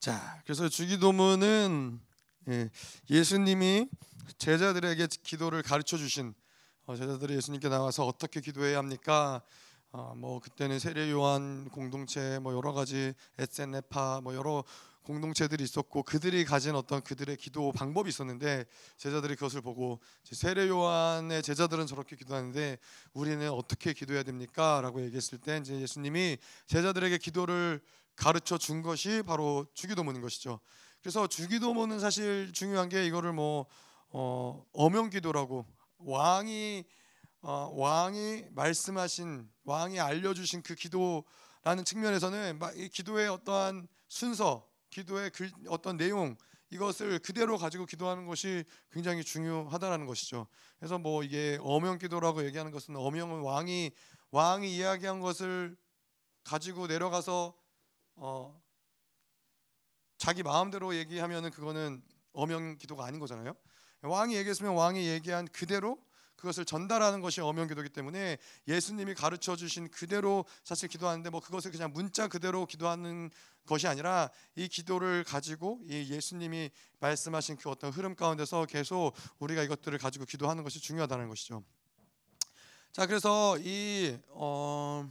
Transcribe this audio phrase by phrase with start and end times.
[0.00, 2.00] 자, 그래서 주기도문은
[2.48, 3.86] 예, 수님이
[4.38, 6.32] 제자들에게 기도를 가르쳐 주신
[6.86, 9.42] 어, 제자들이 예수님께 나와서 어떻게 기도해야 합니까?
[9.92, 14.64] 어, 뭐 그때는 세례 요한 공동체 뭐 여러 가지 에센네파 뭐 여러
[15.02, 18.64] 공동체들이 있었고 그들이 가진 어떤 그들의 기도 방법이 있었는데
[18.96, 22.78] 제자들이 그것을 보고 세례 요한의 제자들은 저렇게 기도하는데
[23.12, 26.38] 우리는 어떻게 기도해야 됩니까?라고 얘기했을 때 이제 예수님이
[26.68, 27.82] 제자들에게 기도를
[28.20, 30.60] 가르쳐 준 것이 바로 주기도문인 것이죠.
[31.00, 33.64] 그래서 주기도문은 사실 중요한 게 이거를 뭐
[34.10, 35.64] 어, 어명기도라고
[36.00, 36.84] 왕이
[37.40, 45.96] 어, 왕이 말씀하신 왕이 알려주신 그 기도라는 측면에서는 이 기도의 어떠한 순서, 기도의 글, 어떤
[45.96, 46.36] 내용
[46.68, 50.46] 이것을 그대로 가지고 기도하는 것이 굉장히 중요하다라는 것이죠.
[50.78, 53.92] 그래서 뭐 이게 어명기도라고 얘기하는 것은 어명은 왕이
[54.30, 55.74] 왕이 이야기한 것을
[56.44, 57.54] 가지고 내려가서
[58.22, 58.62] 어,
[60.18, 62.02] 자기 마음대로 얘기하면은 그거는
[62.32, 63.54] 어명 기도가 아닌 거잖아요.
[64.02, 65.98] 왕이 얘기했으면 왕이 얘기한 그대로
[66.36, 68.36] 그것을 전달하는 것이 어명 기도기 때문에
[68.68, 73.30] 예수님이 가르쳐 주신 그대로 사실 기도하는데 뭐 그것을 그냥 문자 그대로 기도하는
[73.66, 79.98] 것이 아니라 이 기도를 가지고 이 예수님이 말씀하신 그 어떤 흐름 가운데서 계속 우리가 이것들을
[79.98, 81.64] 가지고 기도하는 것이 중요하다는 것이죠.
[82.92, 85.10] 자, 그래서 이 어,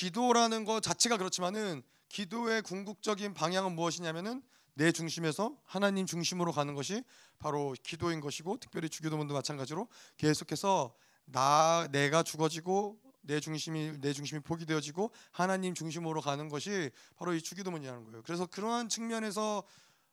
[0.00, 7.04] 기도라는 것 자체가 그렇지만은 기도의 궁극적인 방향은 무엇이냐면은 내 중심에서 하나님 중심으로 가는 것이
[7.38, 10.94] 바로 기도인 것이고 특별히 주기도문도 마찬가지로 계속해서
[11.26, 18.04] 나 내가 죽어지고 내 중심이 내 중심이 포기되어지고 하나님 중심으로 가는 것이 바로 이 주기도문이라는
[18.04, 18.22] 거예요.
[18.24, 19.64] 그래서 그러한 측면에서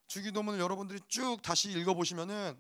[0.08, 2.58] 주기도문을 여러분들이 쭉 다시 읽어 보시면은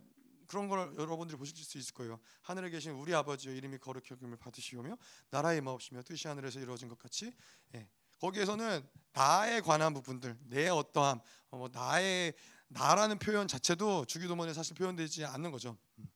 [0.47, 2.19] 그런 걸 여러분들이 보실 수 있을 거예요.
[2.41, 4.97] 하늘에 계신 우리 아버지여 이름이 거룩히 여김을 받으시오며
[5.29, 7.33] 나라의 마옵시며 뜻이 하늘에서 이루어진 것 같이
[7.75, 7.87] 예.
[8.19, 11.19] 거기에서는 나에 관한 부분들, 내 어떠함,
[11.51, 12.33] 어, 뭐 나의
[12.69, 15.77] 나라는 표현 자체도 주기도문에 사실 표현되지 않는 거죠.
[15.99, 16.09] 음.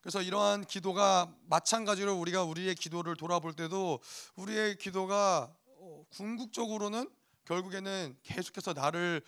[0.00, 4.00] 그래서 이러한 기도가 마찬가지로 우리가 우리의 기도를 돌아볼 때도
[4.34, 7.08] 우리의 기도가 어, 궁극적으로는
[7.44, 9.22] 결국에는 계속해서 나를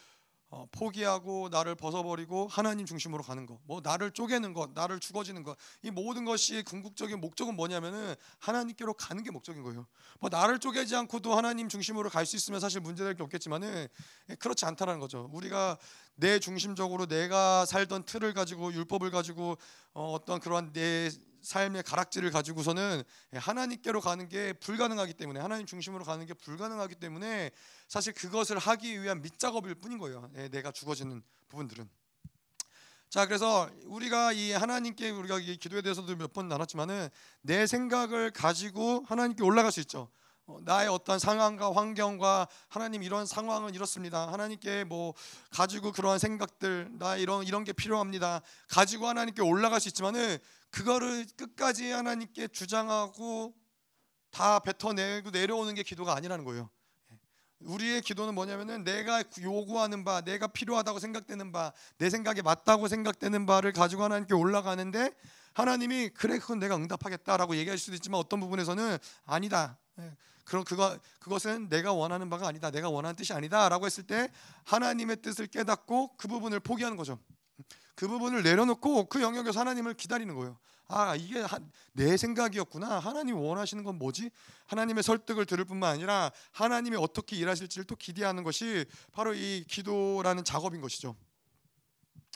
[0.54, 5.56] 어, 포기하고 나를 벗어버리고 하나님 중심으로 가는 것, 뭐 나를 쪼개는 것, 나를 죽어지는 것,
[5.82, 9.88] 이 모든 것이 궁극적인 목적은 뭐냐면은 하나님께로 가는 게 목적인 거예요.
[10.20, 13.88] 뭐 나를 쪼개지 않고도 하나님 중심으로 갈 수 있으면 사실 문제될 게 없겠지만은
[14.30, 15.28] 예, 그렇지 않다라는 거죠.
[15.32, 15.76] 우리가
[16.14, 19.58] 내 중심적으로 내가 살던 틀을 가지고 율법을 가지고
[19.92, 21.10] 어, 어떤 그러한 내
[21.44, 23.02] 삶의 가락지를 가지고서는
[23.34, 27.50] 하나님께로 가는 게 불가능하기 때문에 하나님 중심으로 가는 게 불가능하기 때문에
[27.86, 30.30] 사실 그것을 하기 위한 밑작업일 뿐인 거예요.
[30.36, 31.88] 예, 내가 죽어지는 부분들은.
[33.10, 37.08] 자, 그래서 우리가 이 하나님께 우리가 이 기도에 대해서도 몇 번 나눴지만은
[37.42, 40.08] 내 생각을 가지고 하나님께 올라갈 수 있죠.
[40.46, 44.30] 어, 나의 어떤 상황과 환경과 하나님 이런 상황은 이렇습니다.
[44.32, 45.14] 하나님께 뭐
[45.50, 48.40] 가지고 그러한 생각들 나 이런 이런 게 필요합니다.
[48.68, 50.38] 가지고 하나님께 올라갈 수 있지만은
[50.74, 53.54] 그거를 끝까지 하나님께 주장하고
[54.32, 56.68] 다 뱉어내고 내려오는 게 기도가 아니라는 거예요.
[57.60, 63.72] 우리의 기도는 뭐냐면은 내가 요구하는 바, 내가 필요하다고 생각되는 바, 내 생각에 맞다고 생각되는 바를
[63.72, 65.10] 가지고 하나님께 올라가는데
[65.54, 69.78] 하나님이 그래 그건 내가 응답하겠다라고 얘기할 수도 있지만 어떤 부분에서는 아니다.
[70.00, 70.12] 예,
[70.44, 72.72] 그럼 그거 그것은 내가 원하는 바가 아니다.
[72.72, 74.28] 내가 원하는 뜻이 아니다라고 했을 때
[74.64, 77.20] 하나님의 뜻을 깨닫고 그 부분을 포기하는 거죠.
[77.94, 80.58] 그 부분을 내려놓고 그 영역에서 하나님을 기다리는 거예요.
[80.86, 81.44] 아 이게
[81.92, 82.98] 내 생각이었구나.
[82.98, 84.30] 하나님 원하시는 건 뭐지?
[84.66, 90.80] 하나님의 설득을 들을 뿐만 아니라 하나님이 어떻게 일하실지를 또 기대하는 것이 바로 이 기도라는 작업인
[90.80, 91.16] 것이죠.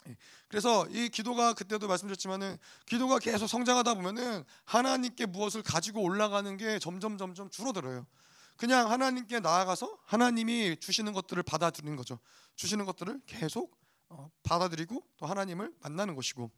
[0.07, 0.15] 예.
[0.47, 7.17] 그래서 이 기도가 그때도 말씀드렸지만은 기도가 계속 성장하다 보면은 하나님께 무엇을 가지고 올라가는 게 점점
[7.17, 8.07] 점점 줄어들어요.
[8.55, 12.19] 그냥 하나님께 나아가서 하나님이 주시는 것들을 받아들이는 거죠.
[12.55, 13.88] 주시는 것들을 계속 어,
[14.43, 16.49] 받아들이고 또 하나님을 만나는 것이고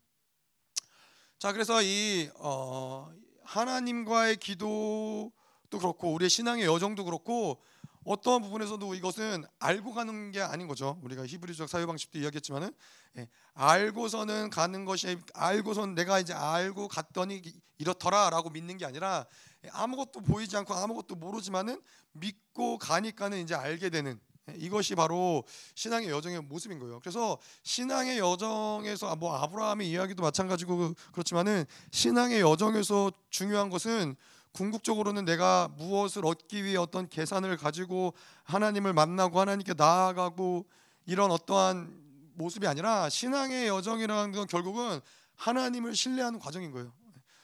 [1.38, 3.12] 자 그래서 이 어,
[3.44, 5.32] 하나님과의 기도도
[5.72, 7.62] 그렇고 우리의 신앙의 여정도 그렇고
[8.04, 11.00] 어떠한 부분에서도 이것은 알고 가는 게 아닌 거죠.
[11.04, 12.74] 우리가 히브리적 사유 방식도 이야기했지만은
[13.18, 17.42] 예, 알고서는 가는 것이 알고선 내가 이제 알고 갔더니
[17.78, 19.26] 이렇더라라고 믿는 게 아니라
[19.72, 21.82] 아무것도 보이지 않고 아무것도 모르지만은
[22.14, 24.20] 믿고 가니까는 이제 알게 되는
[24.58, 25.44] 이것이 바로
[25.76, 27.00] 신앙의 여정의 모습인 거예요.
[27.00, 34.16] 그래서 신앙의 여정에서 아, 뭐 아브라함의 이야기도 마찬가지고 그렇지만은 신앙의 여정에서 중요한 것은
[34.54, 38.14] 궁극적으로는 내가 무엇을 얻기 위해 어떤 계산을 가지고
[38.44, 40.66] 하나님을 만나고 하나님께 나아가고
[41.06, 42.02] 이런 어떠한
[42.36, 45.00] 모습이 아니라 신앙의 여정이라는 건 결국은
[45.36, 46.92] 하나님을 신뢰하는 과정인 거예요.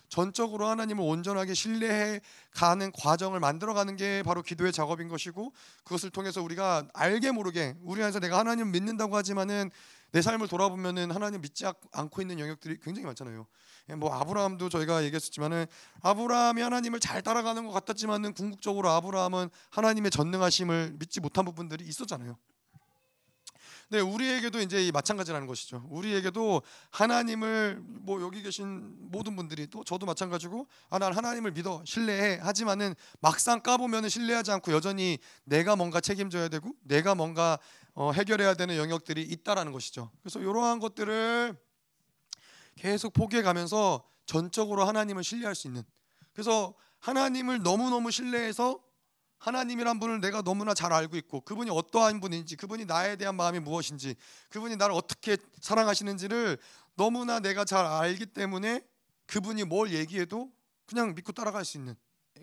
[0.10, 2.22] 전적으로 하나님을 온전하게 신뢰해
[2.52, 8.02] 가는 과정을 만들어 가는 게 바로 기도의 작업인 것이고 그것을 통해서 우리가 알게 모르게 우리
[8.02, 9.70] 안에서 내가 하나님을 믿는다고 하지만은
[10.12, 13.46] 내 삶을 돌아보면은 하나님 믿지 않고 있는 영역들이 굉장히 많잖아요.
[13.90, 15.66] 예, 뭐 아브라함도 저희가 얘기했었지만은
[16.02, 22.38] 아브라함이 하나님을 잘 따라가는 것 같았지만은 궁극적으로 아브라함은 하나님의 전능하심을 믿지 못한 부분들이 있었잖아요.
[23.90, 25.88] 네, 우리에게도 이제 마찬가지라는 것이죠.
[25.90, 26.62] 우리에게도
[26.92, 32.96] 하나님을 뭐 여기 계신 모든 분들이 또 저도 마찬가지고 아, 난 하나님을 믿어 신뢰해 하지만은
[33.22, 37.60] 막상 까보면은 신뢰하지 않고 여전히 내가 뭔가 책임져야 되고 내가 뭔가
[37.94, 40.12] 어, 해결해야 되는 영역들이 있다라는 것이죠.
[40.22, 41.56] 그래서 이러한 것들을
[42.76, 45.84] 계속 포기해 가면서 전적으로 하나님을 신뢰할 수 있는
[46.34, 48.80] 그래서 하나님을 너무 너무 신뢰해서
[49.40, 54.16] 하나님이란 분을 내가 너무나 잘 알고 있고 그분이 어떠한 분인지 그분이 나에 대한 마음이 무엇인지
[54.50, 56.58] 그분이 나를 어떻게 사랑하시는지를
[56.96, 58.82] 너무나 내가 잘 알기 때문에
[59.28, 60.52] 그분이 뭘 얘기해도
[60.86, 61.96] 그냥 믿고 따라갈 수 있는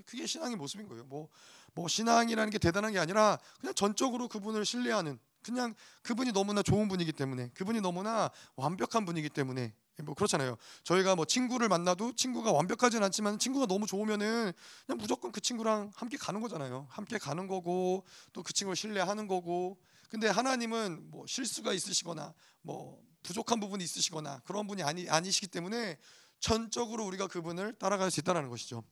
[0.07, 1.05] 그게 신앙의 모습인 거예요.
[1.05, 1.29] 뭐,
[1.75, 7.13] 뭐 신앙이라는 게 대단한 게 아니라 그냥 전적으로 그분을 신뢰하는 그냥 그분이 너무나 좋은 분이기
[7.13, 10.57] 때문에 그분이 너무나 완벽한 분이기 때문에 뭐 그렇잖아요.
[10.83, 14.53] 저희가 뭐 친구를 만나도 친구가 완벽하진 않지만 친구가 너무 좋으면은
[14.87, 16.89] 그냥 무조건 그 친구랑 함께 가는 거잖아요.
[16.91, 19.79] 함께 가는 거고 또 그 친구를 신뢰하는 거고.
[20.09, 25.99] 근데 하나님은 뭐 실수가 있으시거나 뭐 부족한 부분이 있으시거나 그런 분이 아니 아니시기 때문에
[26.41, 28.83] 전적으로 우리가 그분을 따라갈 수 있다라는 것이죠.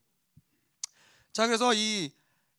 [1.33, 2.13] 자, 그래서 이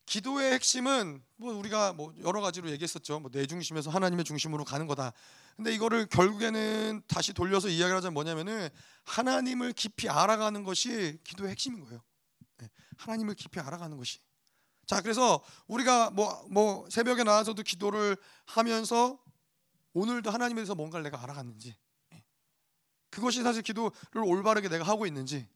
[0.06, 3.20] 기도의 핵심은 뭐 우리가 뭐 여러 가지로 얘기했었죠.
[3.20, 5.12] 뭐 내 중심에서 하나님의 중심으로 가는 거다.
[5.56, 8.68] 근데 이거를 결국에는 다시 돌려서 이야기를 하자면 뭐냐면은
[9.04, 12.02] 하나님을 깊이 알아가는 것이 기도의 핵심인 거예요.
[12.58, 12.68] 네.
[12.98, 14.18] 하나님을 깊이 알아가는 것이.
[14.86, 18.16] 자, 그래서 우리가 뭐, 뭐 새벽에 나와서도 기도를
[18.46, 19.18] 하면서
[19.94, 21.74] 오늘도 하나님에 대해서 뭔가를 내가 알아갔는지,
[22.10, 22.24] 네.
[23.10, 25.48] 그것이 사실 기도를 올바르게 내가 하고 있는지,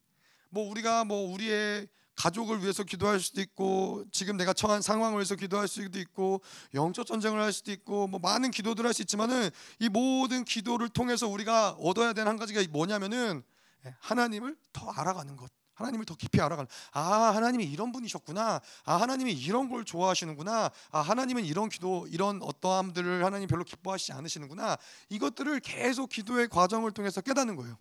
[0.49, 5.69] 뭐 우리가 뭐 우리의 가족을 위해서 기도할 수도 있고 지금 내가 처한 상황을 위해서 기도할
[5.69, 6.43] 수도 있고
[6.75, 11.29] 영적 전쟁을 할 수도 있고 뭐 많은 기도들을 할 수 있지만은 이 모든 기도를 통해서
[11.29, 13.45] 우리가 얻어야 되는 한 가지가 뭐냐면은
[13.87, 15.53] 예, 하나님을 더 알아가는 것.
[15.75, 16.67] 하나님을 더 깊이 알아가는.
[16.91, 17.03] 아,
[17.37, 18.61] 하나님이 이런 분이셨구나.
[18.85, 20.71] 아, 하나님이 이런 걸 좋아하시는구나.
[20.91, 24.77] 아, 하나님은 이런 기도, 이런 어떠함들을 하나님 별로 기뻐하시지 않으시는구나.
[25.11, 27.79] 이것들을 계속 기도의 과정을 통해서 깨닫는 거예요.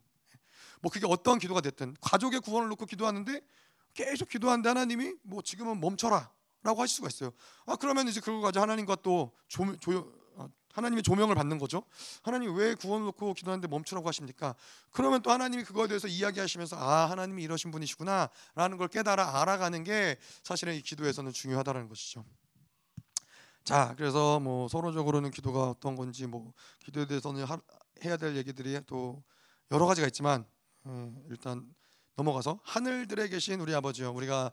[0.81, 3.42] 뭐 그게 어떤 기도가 됐든 가족의 구원을 놓고 기도하는데
[3.98, 7.32] 계속 기도하는데 하나님이 뭐 지금은 멈춰라 라고 하실 수가 있어요.
[7.66, 11.84] 아 그러면 이제 그거 가지고 하나님과 또 조, 조, 어, 하나님의 조명을 받는 거죠.
[12.22, 14.54] 하나님 왜 구원 놓고 기도하는데 멈추라고 하십니까?
[14.92, 20.76] 그러면 또 하나님이 그거에 대해서 이야기하시면서 아 하나님이 이러신 분이시구나라는 걸 깨달아 알아가는 게 사실은
[20.76, 22.24] 이 기도에서는 중요하다는 것이죠.
[23.64, 26.54] 자, 그래서 뭐 서로적으로는 기도가 어떤 건지 뭐
[26.86, 27.60] 기도에 대해서는 하,
[28.06, 29.24] 해야 될 얘기들이 또
[29.72, 30.46] 여러 가지가 있지만
[30.86, 31.68] 음, 일단
[32.18, 34.12] 넘어가서 하늘들에 계신 우리 아버지요.
[34.12, 34.52] 우리가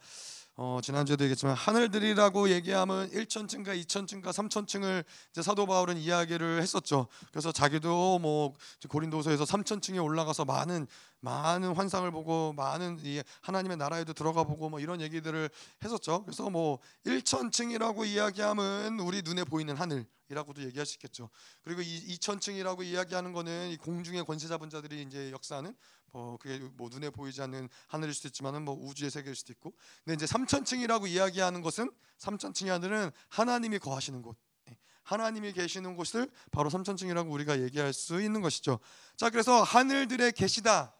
[0.56, 7.08] 어, 지난주에도 얘기했지만 하늘들이라고 얘기하면 1천층과 2천층과 3천층을 이제 사도 바울은 이야기를 했었죠.
[7.32, 8.52] 그래서 자기도 뭐
[8.88, 10.86] 고린도서에서 3천층에 올라가서 많은
[11.20, 15.48] 많은 환상을 보고 많은 이 하나님의 나라에도 들어가 보고 뭐 이런 얘기들을
[15.82, 16.22] 했었죠.
[16.24, 21.30] 그래서 뭐 1천층이라고 이야기하면 우리 눈에 보이는 하늘 이라고도 얘기할 수 있겠죠.
[21.62, 25.74] 그리고 이 2천층이라고 이야기하는 거는 이 공중의 권세 잡은 자들이 이제 역사하는
[26.16, 29.74] 어 그게 뭐 눈에 보이지 않는 하늘일 수도 있지만은 뭐 우주의 세계일 수도 있고.
[30.04, 34.36] 근데 이제 삼천층이라고 이야기하는 것은 삼천층의 하늘은 하나님이 거하시는 곳.
[34.70, 38.78] 예, 하나님이 계시는 곳을 바로 삼천층이라고 우리가 얘기할 수 있는 것이죠.
[39.16, 40.94] 자 그래서 하늘들에 계시다.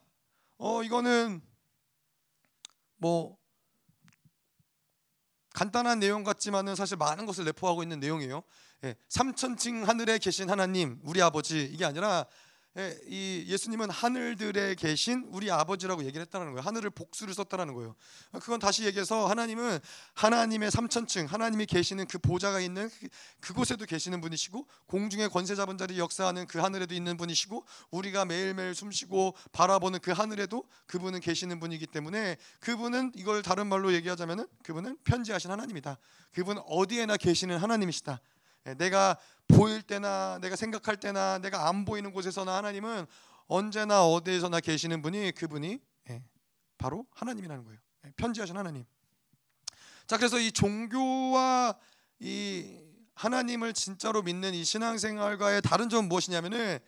[0.59, 1.41] 어 이거는
[2.97, 3.39] 뭐
[5.55, 8.43] 간단한 내용 같지만은 사실 많은 것을 내포하고 있는 내용이에요.
[8.83, 12.35] 예, 삼천층 하늘에 계신 하나님, 우리 아버지 이게 아니라 예,
[13.07, 16.61] 이 예수님은 하늘들에 계신 우리 아버지라고 얘기를 했다는 거예요.
[16.61, 17.95] 하늘을 복수를 썼다는 거예요.
[18.33, 19.79] 그건 다시 얘기해서 하나님은
[20.15, 26.01] 하나님의 삼천층, 하나님이 계시는 그 보좌가 있는 그, 그곳에도 계시는 분이시고 공중의 권세 잡은 자리
[26.01, 32.37] 역사하는 그 하늘에도 있는 분이시고 우리가 매일매일 숨쉬고 바라보는 그 하늘에도 그분은 계시는 분이기 때문에
[32.59, 35.97] 그분은 이걸 다른 말로 얘기하자면은 그분은 편지하신 하나님이다.
[36.33, 38.21] 그분 어디에나 계시는 하나님이시다.
[38.67, 39.17] 예, 내가
[39.49, 43.07] 보일 때나 내가 생각할 때나 내가 안 보이는 곳에서나 하나님은
[43.47, 45.79] 언제나 어디에서나 계시는 분이 그분이
[46.11, 46.23] 예,
[46.79, 47.79] 바로 하나님이라는 거예요.
[48.07, 48.85] 예, 편지하신 하나님.
[50.07, 51.79] 자, 그래서 이 종교와
[52.21, 52.81] 이
[53.15, 56.79] 하나님을 진짜로 믿는 이 신앙생활과의 다른 점은 무엇이냐면은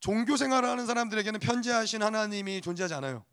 [0.00, 3.24] 종교 생활을 하는 사람들에게는 편지하신 하나님이 존재하지 않아요.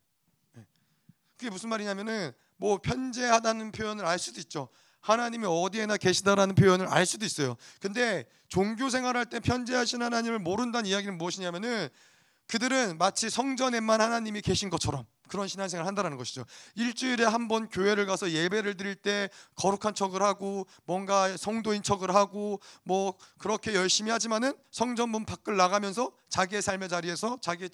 [1.36, 4.70] 그게 무슨 말이냐면은 뭐 편재하다는 표현을 알 수도 있죠.
[5.02, 7.56] 하나님이 어디에나 계시다라는 표현을 알 수도 있어요.
[7.80, 11.90] 근데 종교 생활할 때 편지하신 하나님을 모른다는 이야기는 무엇이냐면은
[12.48, 16.44] 그들은 마치 성전에만 하나님이 계신 것처럼 그런 신앙생활을 한다라는 것이죠.
[16.76, 22.60] 일주일에 한 번 교회를 가서 예배를 드릴 때 거룩한 척을 하고 뭔가 성도인 척을 하고
[22.84, 27.70] 뭐 그렇게 열심히 하지만은 성전문 밖을 나가면서 자기의 삶의 자리에서 자기의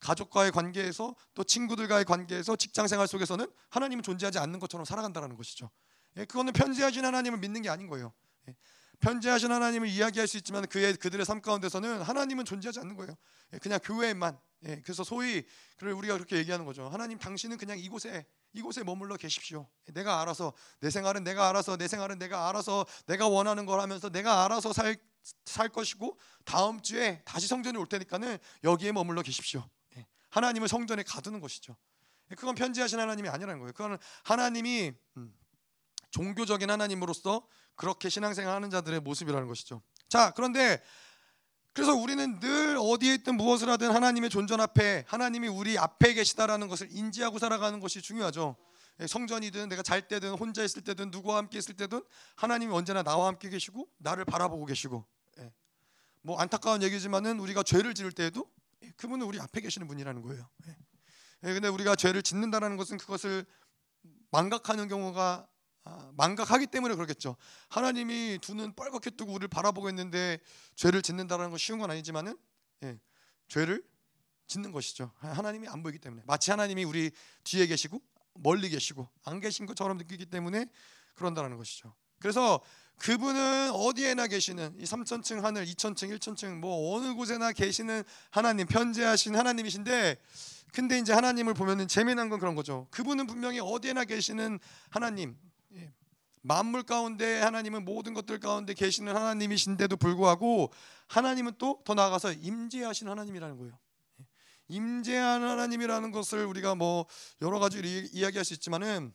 [0.00, 5.70] 가족과의 관계에서 또 친구들과의 관계에서 직장 생활 속에서는 하나님은 존재하지 않는 것처럼 살아간다라는 것이죠.
[6.16, 8.12] 예, 그거는 편지하신 하나님을 믿는 게 아닌 거예요.
[8.48, 8.56] 예,
[9.00, 13.14] 편지하신 하나님을 이야기할 수 있지만 그의 그들의 삶 가운데서는 하나님은 존재하지 않는 거예요.
[13.52, 14.38] 예, 그냥 교회에만.
[14.82, 15.42] 그래서 소위
[15.78, 16.86] 그를 우리가 그렇게 얘기하는 거죠.
[16.90, 19.66] 하나님 당신은 그냥 이곳에 이곳에 머물러 계십시오.
[19.94, 24.44] 내가 알아서 내 생활은 내가 알아서 내 생활은 내가 알아서 내가 원하는 걸 하면서 내가
[24.44, 24.98] 알아서 살,
[25.46, 29.66] 살 것이고 다음 주에 다시 성전에 올 테니까는 여기에 머물러 계십시오.
[30.30, 31.76] 하나님을 성전에 가두는 것이죠.
[32.36, 33.72] 그건 편지하신 하나님이 아니라는 거예요.
[33.72, 35.34] 그거는 하나님이 음,
[36.10, 39.82] 종교적인 하나님으로서 그렇게 신앙생활하는 자들의 모습이라는 것이죠.
[40.08, 40.82] 자, 그런데
[41.72, 46.88] 그래서 우리는 늘 어디에 있든 무엇을 하든 하나님의 존전 앞에 하나님이 우리 앞에 계시다라는 것을
[46.90, 48.56] 인지하고 살아가는 것이 중요하죠.
[49.00, 52.02] 예, 성전이든 내가 잘 때든 혼자 있을 때든 누구와 함께 있을 때든
[52.36, 55.06] 하나님이 언제나 나와 함께 계시고 나를 바라보고 계시고
[55.38, 55.52] 예.
[56.22, 58.50] 뭐 안타까운 얘기지만은 우리가 죄를 지을 때에도
[58.82, 60.48] 예, 그분은 우리 앞에 계시는 분이라는 거예요.
[61.40, 63.46] 근데 우리가 죄를 짓는다라는 것은 그것을
[64.30, 65.48] 망각하는 경우가
[65.84, 67.36] 아, 망각하기 때문에 그렇겠죠.
[67.68, 70.38] 하나님이 두 눈 뻘겋게 뜨고 우리를 바라보고 있는데
[70.76, 72.36] 죄를 짓는다는 건 쉬운 건 아니지만은
[72.82, 72.98] 예,
[73.48, 73.82] 죄를
[74.46, 75.12] 짓는 것이죠.
[75.18, 77.10] 하나님이 안 보이기 때문에 마치 하나님이 우리
[77.44, 78.00] 뒤에 계시고
[78.34, 80.66] 멀리 계시고 안 계신 것처럼 느끼기 때문에
[81.14, 81.94] 그런다는 것이죠.
[82.18, 82.60] 그래서
[82.98, 90.16] 그분은 어디에나 계시는 이 3천층 하늘, 2천층, 1천층 뭐 어느 곳에나 계시는 하나님 편재하신 하나님이신데
[90.72, 92.86] 근데 이제 하나님을 보면은 재미난 건 그런 거죠.
[92.90, 94.58] 그분은 분명히 어디에나 계시는
[94.90, 95.49] 하나님, 예.
[96.42, 100.72] 만물 가운데 하나님은 모든 것들 가운데 계시는 하나님이신데도 불구하고
[101.08, 103.78] 하나님은 또 더 나아가서 임재하신 하나님이라는 거예요.
[104.20, 104.26] 예.
[104.68, 107.06] 임재한 하나님이라는 것을 우리가 뭐
[107.42, 109.12] 여러 가지로 이야기할 수 있지만은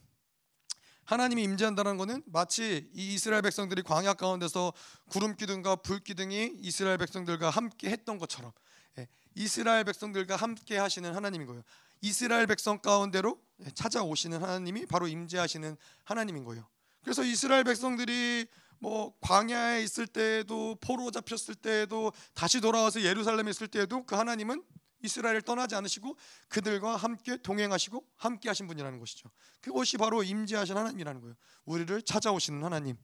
[1.05, 4.73] 하나님이 임재한다는 것은 마치 이 이스라엘 백성들이 광야 가운데서
[5.09, 8.51] 구름 기둥과 불 기둥이 이스라엘 백성들과 함께 했던 것처럼
[8.99, 9.07] 예.
[9.35, 11.63] 이스라엘 백성들과 함께 하시는 하나님인 거예요.
[12.01, 13.39] 이스라엘 백성 가운데로
[13.73, 16.67] 찾아오시는 하나님이 바로 임재하시는 하나님인 거예요.
[17.05, 18.47] 그래서 이스라엘 백성들이
[18.79, 24.63] 뭐 광야에 있을 때에도 포로 잡혔을 때에도 다시 돌아와서 예루살렘에 있을 때에도 그 하나님은
[25.03, 29.29] 이스라엘을 떠나지 않으시고 그들과 함께 동행하시고 함께 하신 분이라는 것이죠.
[29.61, 31.35] 그것이 바로 임재하신 하나님이라는 거예요.
[31.65, 32.97] 우리를 찾아오시는 하나님.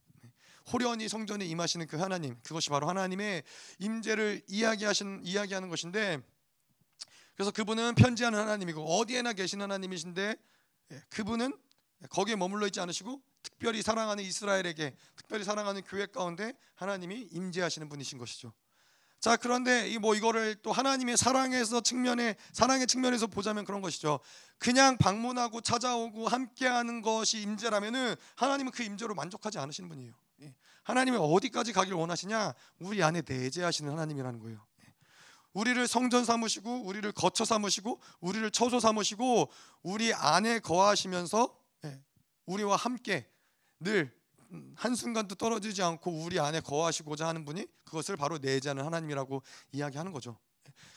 [0.73, 2.39] 호련히 성전에 임하시는 그 하나님.
[2.41, 3.43] 그것이 바로 하나님의
[3.77, 6.19] 임재를 이야기하신 이야기하는 것인데
[7.35, 10.35] 그래서 그분은 편지하는 하나님이고 어디에나 계신 하나님이신데
[10.91, 11.55] 예, 그분은
[12.09, 18.53] 거기에 머물러 있지 않으시고 특별히 사랑하는 이스라엘에게 특별히 사랑하는 교회 가운데 하나님이 임재하시는 분이신 것이죠.
[19.19, 24.19] 자 그런데 이 뭐 이거를 또 하나님의 사랑에서 측면에 사랑의 측면에서 보자면 그런 것이죠.
[24.57, 30.13] 그냥 방문하고 찾아오고 함께하는 것이 임재라면은 하나님은 그 임재로 만족하지 않으시는 분이에요.
[30.41, 30.55] 예.
[30.83, 32.53] 하나님은 어디까지 가길 원하시냐?
[32.79, 34.65] 우리 안에 내재하시는 하나님이라는 거예요.
[35.53, 39.51] 우리를 성전 삼으시고 우리를 거처 삼으시고 우리를 처소 삼으시고
[39.83, 41.55] 우리 안에 거하시면서
[41.85, 42.01] 예,
[42.51, 43.27] 우리와 함께
[43.79, 44.13] 늘
[44.75, 49.41] 한순간도 떨어지지 않고 우리 안에 거하시고자 하는 분이 그것을 바로 내재하는 하나님이라고
[49.71, 50.37] 이야기하는 거죠.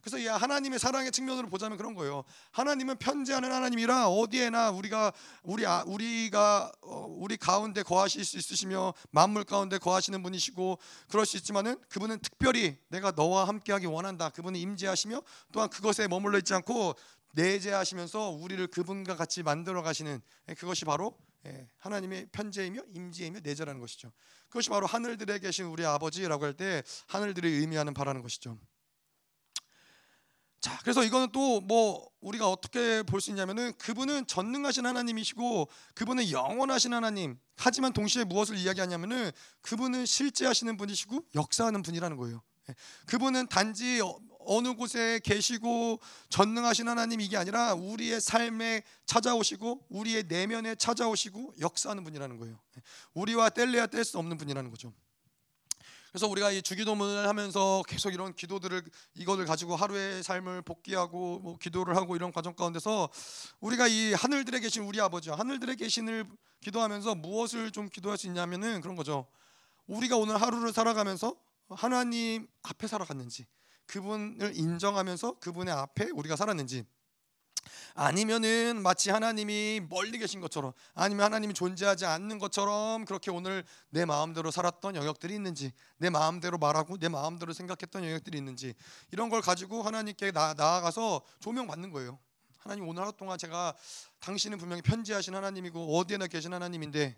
[0.00, 2.24] 그래서 이 하나님의 사랑의 측면으로 보자면 그런 거예요.
[2.52, 9.44] 하나님은 편지하는 하나님이라 어디에나 우리가 우리 아, 우리가 어, 우리 가운데 거하실 수 있으시며 만물
[9.44, 14.28] 가운데 거하시는 분이시고 그럴 수 있지만은 그분은 특별히 내가 너와 함께하기 원한다.
[14.28, 16.94] 그분은 임재하시며 또한 그것에 머물러 있지 않고
[17.34, 24.12] 내재하시면서 우리를 그분과 같이 만들어 가시는 예, 그것이 바로 예, 하나님의 편재이며 임재이며 내재라는 것이죠.
[24.48, 28.58] 그것이 바로 하늘들에 계신 우리 아버지라고 할 때 하늘들이 의미하는 바라는 것이죠.
[30.60, 36.94] 자, 그래서 이거는 또 뭐 우리가 어떻게 볼 수 있냐면은 그분은 전능하신 하나님이시고 그분은 영원하신
[36.94, 37.38] 하나님.
[37.56, 42.42] 하지만 동시에 무엇을 이야기하냐면은 그분은 실제하시는 분이시고 역사하는 분이라는 거예요.
[42.70, 42.74] 예.
[43.06, 44.00] 그분은 단지
[44.44, 52.04] 어, 어느 곳에 계시고 전능하신 하나님 이게 아니라 우리의 삶에 찾아오시고 우리의 내면에 찾아오시고 역사하는
[52.04, 52.58] 분이라는 거예요.
[52.76, 52.82] 예.
[53.14, 54.92] 우리와 뗄래야 뗄 수 없는 분이라는 거죠.
[56.14, 58.84] 그래서 우리가 이 주기도문을 하면서 계속 이런 기도들을
[59.14, 63.08] 이거를 가지고 하루의 삶을 복귀하고 뭐 기도를 하고 이런 과정 가운데서
[63.58, 66.24] 우리가 이 하늘들에 계신 우리 아버지 하늘들에 계신을
[66.60, 69.26] 기도하면서 무엇을 좀 기도할 수 있냐면은 그런 거죠.
[69.88, 71.34] 우리가 오늘 하루를 살아가면서
[71.68, 73.46] 하나님 앞에 살아갔는지
[73.86, 76.84] 그분을 인정하면서 그분의 앞에 우리가 살았는지
[77.94, 84.50] 아니면은 마치 하나님이 멀리 계신 것처럼 아니면 하나님이 존재하지 않는 것처럼 그렇게 오늘 내 마음대로
[84.50, 88.74] 살았던 영역들이 있는지 내 마음대로 말하고 내 마음대로 생각했던 영역들이 있는지
[89.12, 92.18] 이런 걸 가지고 하나님께 나, 나아가서 조명받는 거예요.
[92.58, 93.74] 하나님 오늘 하루 동안 제가
[94.20, 97.16] 당신은 분명히 편지하신 하나님이고 어디에나 계신 하나님인데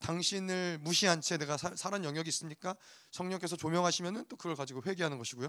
[0.00, 2.76] 당신을 무시한 채 내가 사, 살한 영역이 있습니까?
[3.10, 5.48] 성령께서 조명하시면은 또 그걸 가지고 회개하는 것이고요.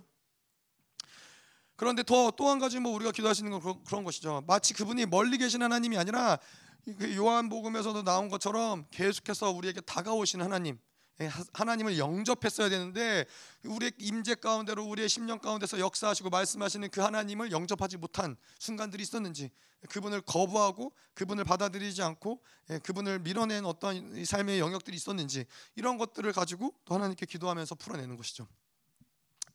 [1.76, 4.44] 그런데 더 또 한 가지 뭐 우리가 기도할 수 있는 건 그런, 그런 것이죠.
[4.48, 6.38] 마치 그분이 멀리 계신 하나님이 아니라
[6.86, 10.80] 그 요한복음에서도 나온 것처럼 계속해서 우리에게 다가오신 하나님, 예,
[11.54, 13.26] 하나님을 영접했어야 되는데
[13.64, 19.52] 우리의 임재 가운데로 우리의 심령 가운데서 역사하시고 말씀하시는 그 하나님을 영접하지 못한 순간들이 있었는지
[19.90, 22.42] 그분을 거부하고 그분을 받아들이지 않고
[22.72, 28.48] 예, 그분을 밀어낸 어떤 삶의 영역들이 있었는지 이런 것들을 가지고 또 하나님께 기도하면서 풀어내는 것이죠.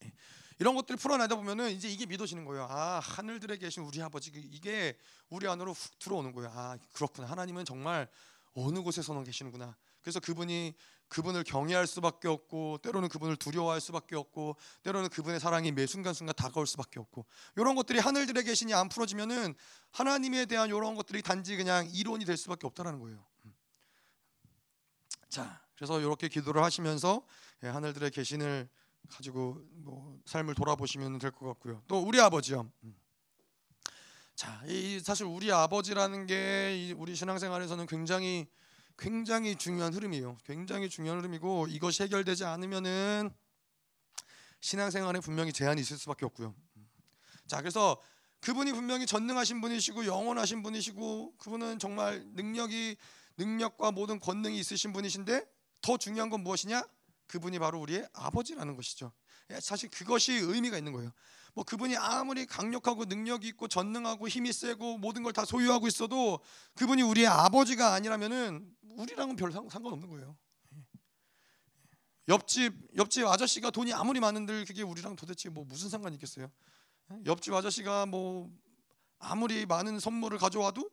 [0.04, 0.12] 예,
[0.58, 2.66] 이런 것들을 풀어내다 보면은 이제 이게 믿어지는 거예요.
[2.70, 4.96] 아 하늘들에 계신 우리 아버지 이게
[5.30, 6.50] 우리 안으로 훅 들어오는 거예요.
[6.54, 7.28] 아 그렇구나.
[7.28, 8.08] 하나님은 정말
[8.54, 9.76] 어느 곳에서는 계시는구나.
[10.02, 10.74] 그래서 그분이
[11.08, 16.66] 그분을 경외할 수밖에 없고 때로는 그분을 두려워할 수밖에 없고 때로는 그분의 사랑이 매 순간순간 다가올
[16.66, 19.54] 수밖에 없고 이런 것들이 하늘들에 계시니 안 풀어지면은
[19.90, 23.24] 하나님에 대한 이런 것들이 단지 그냥 이론이 될 수밖에 없다라는 거예요.
[23.46, 23.54] 음.
[25.28, 27.22] 자, 그래서 이렇게 기도를 하시면서
[27.64, 28.68] 예, 하늘들의 계신을
[29.08, 31.82] 가지고 뭐 삶을 돌아보시면 될 것 같고요.
[31.88, 32.70] 또 우리 아버지요.
[32.84, 32.96] 음.
[34.34, 38.46] 자, 이 사실 우리 아버지라는 게 우리 신앙생활에서는 굉장히
[38.98, 40.36] 굉장히 중요한 흐름이에요.
[40.44, 43.30] 굉장히 중요한 흐름이고 이것이 해결되지 않으면은
[44.60, 46.54] 신앙생활에 분명히 제한이 있을 수밖에 없고요.
[47.46, 48.00] 자, 그래서
[48.40, 52.96] 그분이 분명히 전능하신 분이시고 영원하신 분이시고 그분은 정말 능력이
[53.36, 55.44] 능력과 모든 권능이 있으신 분이신데
[55.80, 56.82] 더 중요한 건 무엇이냐?
[57.28, 59.12] 그분이 바로 우리의 아버지라는 것이죠.
[59.50, 61.12] 예, 사실 그것이 의미가 있는 거예요.
[61.58, 66.38] 뭐 그분이 아무리 강력하고 능력이 있고 전능하고 힘이 세고 모든 걸 다 소유하고 있어도
[66.76, 70.36] 그분이 우리의 아버지가 아니라면은 우리랑은 별 상관없는 거예요.
[72.28, 76.48] 옆집 옆집 아저씨가 돈이 아무리 많은들 그게 우리랑 도대체 뭐 무슨 상관이 있겠어요?
[77.26, 78.48] 옆집 아저씨가 뭐
[79.18, 80.88] 아무리 많은 선물을 가져와도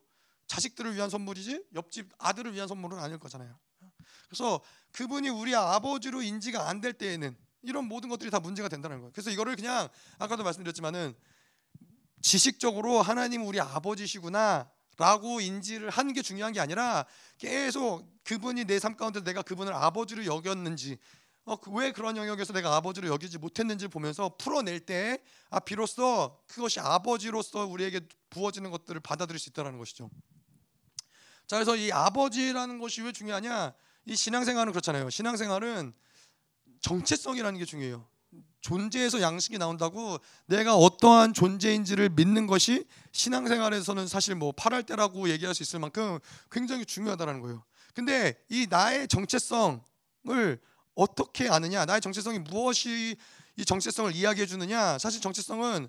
[0.47, 3.55] 자식들을 위한 선물이지 옆집 아들을 위한 선물은 아닐 거잖아요.
[4.29, 4.59] 그래서
[4.93, 9.11] 그분이 우리 아버지로 인지가 안 될 때에는 이런 모든 것들이 다 문제가 된다는 거예요.
[9.13, 11.13] 그래서 이거를 그냥 아까도 말씀드렸지만은
[12.21, 17.05] 지식적으로 하나님 우리 아버지시구나 라고 인지를 하는 게 중요한 게 아니라
[17.37, 20.97] 계속 그분이 내 삶 가운데 내가 그분을 아버지로 여겼는지
[21.43, 27.65] 어, 그왜 그런 영역에서 내가 아버지로 여기지 못했는지 보면서 풀어낼 때 아, 비로소 그것이 아버지로서
[27.67, 30.09] 우리에게 부어지는 것들을 받아들일 수 있다는 것이죠.
[31.45, 33.73] 자, 그래서 이 아버지라는 것이 왜 중요하냐?
[34.05, 35.09] 이 신앙생활은 그렇잖아요.
[35.11, 35.93] 신앙생활은
[36.81, 38.07] 정체성이라는 게 중요해요.
[38.61, 45.61] 존재에서 양식이 나온다고 내가 어떠한 존재인지를 믿는 것이 신앙생활에서는 사실 뭐 팔할 때라고 얘기할 수
[45.61, 46.17] 있을 만큼
[46.49, 47.63] 굉장히 중요하다는 거예요.
[47.93, 49.79] 근데 이 나의 정체성을
[50.95, 53.15] 어떻게 아느냐, 나의 정체성이 무엇이
[53.57, 54.97] 이 정체성을 이야기해 주느냐.
[54.97, 55.87] 사실 정체성은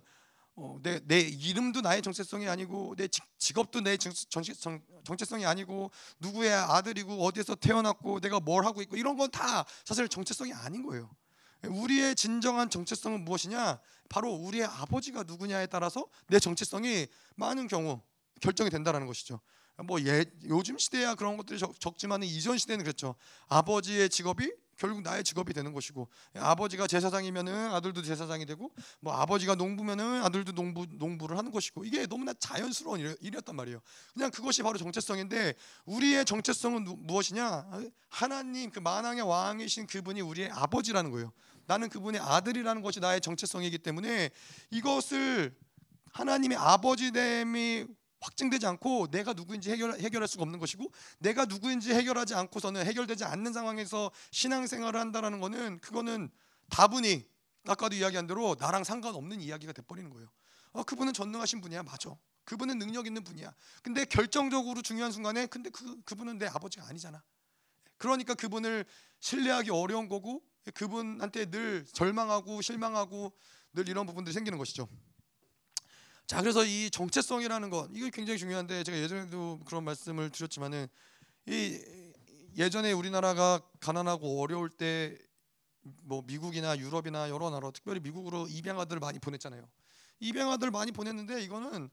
[0.58, 6.50] 어, 내, 내 이름도 나의 정체성이 아니고 내 직업도 내 정, 정체성, 정체성이 아니고 누구의
[6.52, 11.10] 아들이고 어디에서 태어났고 내가 뭘 하고 있고 이런 건 다 사실 정체성이 아닌 거예요.
[11.64, 13.80] 우리의 진정한 정체성은 무엇이냐?
[14.08, 18.00] 바로 우리의 아버지가 누구냐에 따라서 내 정체성이 많은 경우
[18.40, 19.40] 결정이 된다는 것이죠.
[19.84, 23.14] 뭐 예, 요즘 시대야 그런 것들이 적, 적지만 이전 시대는 그랬죠.
[23.48, 30.22] 아버지의 직업이 결국 나의 직업이 되는 것이고 아버지가 제사장이면은 아들도 제사장이 되고 뭐 아버지가 농부면은
[30.22, 33.80] 아들도 농부 농부를 하는 것이고 이게 너무나 자연스러운 일, 이었단 말이에요.
[34.14, 35.54] 그냥 그것이 바로 정체성인데
[35.86, 37.66] 우리의 정체성은 누, 무엇이냐?
[38.08, 41.32] 하나님 그 만왕의 왕이신 그분이 우리의 아버지라는 거예요.
[41.66, 44.30] 나는 그분의 아들이라는 것이 나의 정체성이기 때문에
[44.70, 45.54] 이것을
[46.12, 47.86] 하나님의 아버지됨이
[48.20, 53.52] 확증되지 않고 내가 누구인지 해결, 해결할 수가 없는 것이고 내가 누구인지 해결하지 않고서는 해결되지 않는
[53.52, 56.30] 상황에서 신앙생활을 한다는 것은 그거는
[56.70, 57.26] 다분히
[57.66, 60.28] 아까도 이야기한 대로 나랑 상관없는 이야기가 돼버리는 거예요.
[60.72, 62.16] 어, 그분은 전능하신 분이야, 맞아.
[62.44, 63.52] 그분은 능력 있는 분이야.
[63.82, 67.22] 근데 결정적으로 중요한 순간에 근데 그 그분은 내 아버지가 아니잖아.
[67.98, 68.84] 그러니까 그분을
[69.20, 70.42] 신뢰하기 어려운 거고
[70.74, 73.32] 그분한테 늘 절망하고 실망하고
[73.72, 74.88] 늘 이런 부분들이 생기는 것이죠.
[76.26, 80.88] 자, 그래서 이 정체성이라는 것 이거 굉장히 중요한데 제가 예전에도 그런 말씀을 드렸지만은
[81.46, 81.80] 이
[82.56, 85.26] 예전에 우리나라가 가난하고 어려울 때
[86.02, 89.68] 뭐 미국이나 유럽이나 여러 나라 특별히 미국으로 입양아들 많이 보냈잖아요.
[90.20, 91.90] 입양아들 많이 보냈는데 이거는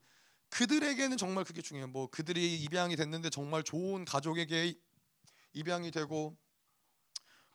[0.49, 1.87] 그들에게는 정말 그게 중요해요.
[1.87, 4.75] 뭐 그들이 입양이 됐는데 정말 좋은 가족에게
[5.53, 6.35] 입양이 되고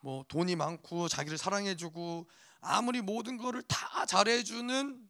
[0.00, 2.28] 뭐 돈이 많고 자기를 사랑해주고
[2.60, 5.07] 아무리 모든 거를 다 잘해주는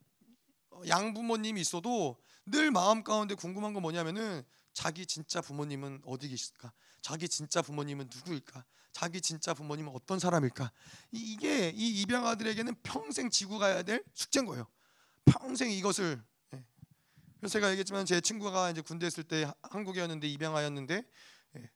[0.87, 6.73] 양부모님이 있어도 늘 마음 가운데 궁금한 건 뭐냐면은 자기 진짜 부모님은 어디 계실까?
[7.03, 8.65] 자기 진짜 부모님은 누구일까?
[8.93, 10.73] 자기 진짜 부모님은 어떤 사람일까?
[11.13, 14.67] 이게 이 입양 아들에게는 평생 지고 가야 될 숙제인 거예요.
[15.25, 16.23] 평생 이것을
[16.55, 16.65] 예,
[17.39, 21.05] 그래서 제가 얘기했지만 제 친구가 이제 군대 있을 때 한국이었는데 입양하였는데
[21.57, 21.71] 예,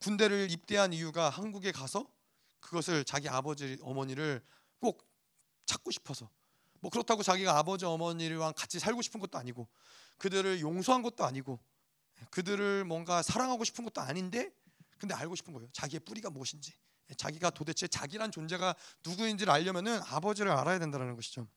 [0.00, 2.10] 군대를 입대한 이유가 한국에 가서
[2.60, 4.42] 그것을 자기 아버지 어머니를
[4.80, 5.06] 꼭
[5.66, 6.30] 찾고 싶어서
[6.86, 9.66] 뭐 그렇다고 자기가 아버지 어머니랑 같이 살고 싶은 것도 아니고
[10.18, 11.58] 그들을 용서한 것도 아니고
[12.30, 14.52] 그들을 뭔가 사랑하고 싶은 것도 아닌데
[14.96, 15.68] 근데 알고 싶은 거예요.
[15.72, 16.72] 자기의 뿌리가 무엇인지.
[17.16, 21.48] 자기가 도대체 자기란 존재가 누구인지를 알려면은 아버지를 알아야 된다는 것이죠.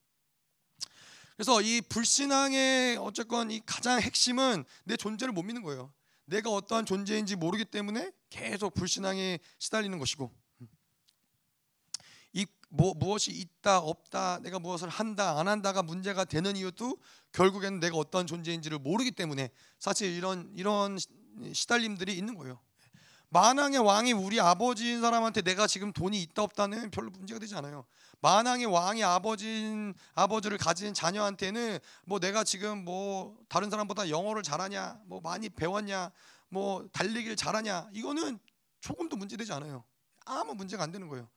[1.36, 5.92] 그래서 이 불신앙의 어쨌건 이 가장 핵심은 내 존재를 못 믿는 거예요.
[6.24, 10.39] 내가 어떠한 존재인지 모르기 때문에 계속 불신앙에 시달리는 것이고 이
[12.70, 16.96] 뭐, 무엇이 있다 없다 내가 무엇을 한다 안 한다가 문제가 되는 이유도
[17.32, 20.98] 결국에는 내가 어떠한 존재인지를 모르기 때문에 사실 이런 이런
[21.52, 22.60] 시달림들이 있는 거예요.
[23.32, 27.84] 만왕의 왕이 우리 아버지인 사람한테 내가 지금 돈이 있다 없다는 별로 문제가 되지 않아요.
[28.20, 35.20] 만왕의 왕이 아버지인 아버지를 가진 자녀한테는 뭐 내가 지금 뭐 다른 사람보다 영어를 잘하냐, 뭐
[35.20, 36.10] 많이 배웠냐,
[36.48, 38.38] 뭐 달리기를 잘하냐 이거는
[38.80, 39.84] 조금도 문제되지 않아요.
[40.26, 41.28] 아무 문제가 안 되는 거예요.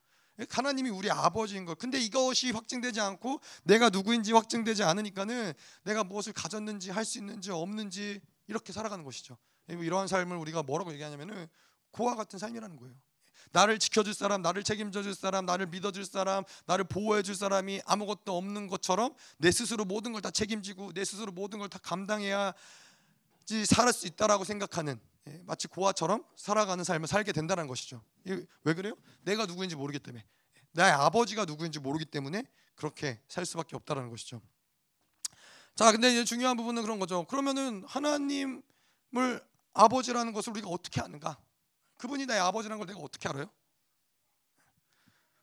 [0.49, 1.75] 하나님이 우리 아버지인 거.
[1.75, 8.21] 근데 이것이 확증되지 않고 내가 누구인지 확증되지 않으니까는 내가 무엇을 가졌는지 할 수 있는지 없는지
[8.47, 9.37] 이렇게 살아가는 것이죠.
[9.67, 11.47] 이러한 삶을 우리가 뭐라고 얘기하냐면은
[11.91, 12.95] 고와 같은 삶이라는 거예요.
[13.51, 19.13] 나를 지켜줄 사람, 나를 책임져줄 사람, 나를 믿어줄 사람, 나를 보호해줄 사람이 아무것도 없는 것처럼
[19.37, 22.57] 내 스스로 모든 걸 다 책임지고 내 스스로 모든 걸 다 감당해야지
[23.65, 28.03] 살을 수 있다라고 생각하는 예, 마치 고아처럼 살아가는 삶을 살게 된다는 것이죠.
[28.25, 28.95] 왜 그래요?
[29.21, 30.25] 내가 누구인지 모르기 때문에
[30.71, 32.43] 나의 아버지가 누구인지 모르기 때문에
[32.75, 34.41] 그렇게 살 수밖에 없다라는 것이죠.
[35.75, 37.25] 자, 근데 이제 중요한 부분은 그런 거죠.
[37.25, 38.61] 그러면은 하나님을
[39.73, 41.39] 아버지라는 것을 우리가 어떻게 아는가?
[41.97, 43.49] 그분이 나의 아버지라는 걸 내가 어떻게 알아요?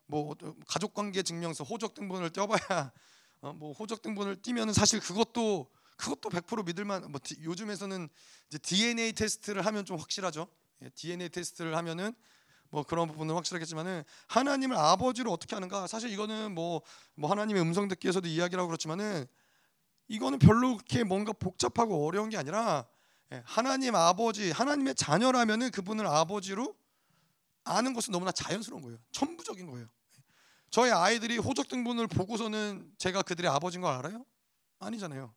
[0.07, 0.35] 뭐
[0.67, 2.93] 가족 관계 증명서 호적 등본을 떼어봐야
[3.43, 7.11] 어, 뭐 호적 등본을 띄면은 사실 그것도 그것도 100% 믿을만.
[7.13, 8.09] 뭐 요즘에서는
[8.49, 10.49] 이제 DNA 테스트를 하면 좀 확실하죠.
[10.83, 12.15] 예, DNA 테스트를 하면은
[12.71, 15.87] 뭐 그런 부분은 확실하겠지만은 하나님을 아버지로 어떻게 하는가?
[15.87, 16.83] 사실 이거는 뭐,
[17.15, 19.27] 뭐 하나님의 음성 듣기에서도 이야기라고 그렇지만은
[20.09, 22.87] 이거는 별로 그렇게 뭔가 복잡하고 어려운 게 아니라
[23.33, 26.75] 예, 하나님 아버지, 하나님의 자녀라면은 그분을 아버지로
[27.65, 28.99] 아는 것은 너무나 자연스러운 거예요.
[29.13, 29.87] 천부적인 거예요.
[30.71, 34.25] 저희 아이들이 호적 등본을 보고서는 제가 그들의 아버지인 걸 알아요?
[34.79, 35.33] 아니잖아요.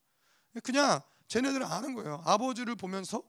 [0.61, 2.21] 그냥 쟤네들은 아는 거예요.
[2.25, 3.23] 아버지를 보면서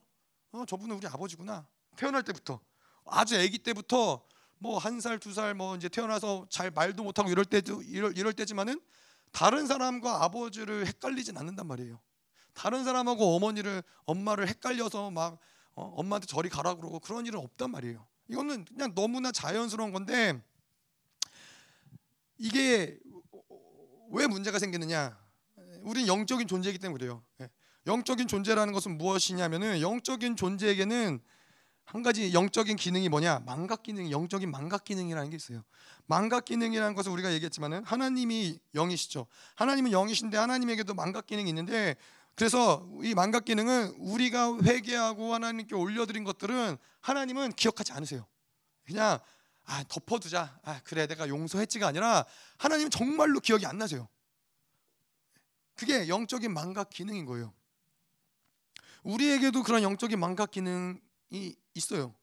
[0.53, 1.67] 어, 저분은 우리 아버지구나.
[1.97, 2.61] 태어날 때부터
[3.07, 4.25] 아주 아기 때부터
[4.59, 8.33] 뭐 한 살, 두 살 뭐 이제 태어나서 잘 말도 못하고 이럴 때도 이럴, 이럴
[8.33, 8.81] 때지만은
[9.33, 12.01] 다른 사람과 아버지를 헷갈리진 않는단 말이에요.
[12.53, 15.39] 다른 사람하고 어머니를 엄마를 헷갈려서 막
[15.75, 18.07] 어, 엄마한테 저리 가라 그러고 그런 일은 없단 말이에요.
[18.29, 20.41] 이거는 그냥 너무나 자연스러운 건데
[22.39, 22.99] 이게
[24.11, 25.19] 왜 문제가 생기느냐?
[25.85, 27.23] 우리는 영적인 존재이기 때문에 그래요.
[27.41, 27.49] 예.
[27.87, 31.21] 영적인 존재라는 것은 무엇이냐면은 영적인 존재에게는
[31.85, 33.41] 한 가지 영적인 기능이 뭐냐?
[33.41, 35.63] 망각 기능, 영적인 망각 기능이라는 게 있어요.
[36.07, 39.27] 망각 기능이라는 것을 우리가 얘기했지만은 하나님이 영이시죠.
[39.57, 41.97] 하나님은 영이신데 하나님에게도 망각 기능이 있는데
[42.37, 48.27] 그래서 이 망각 기능은 우리가 회개하고 하나님께 올려드린 것들은 하나님은 기억하지 않으세요.
[48.85, 49.19] 그냥
[49.67, 50.59] 아 덮어두자.
[50.63, 52.25] 아 그래 내가 용서했지가 아니라
[52.59, 54.09] 하나님은 정말로 기억이 안 나세요.
[55.75, 57.53] 그게 영적인 망각 기능인 거예요.
[59.03, 62.15] 우리에게도 그런 영적인 망각 기능이 있어요.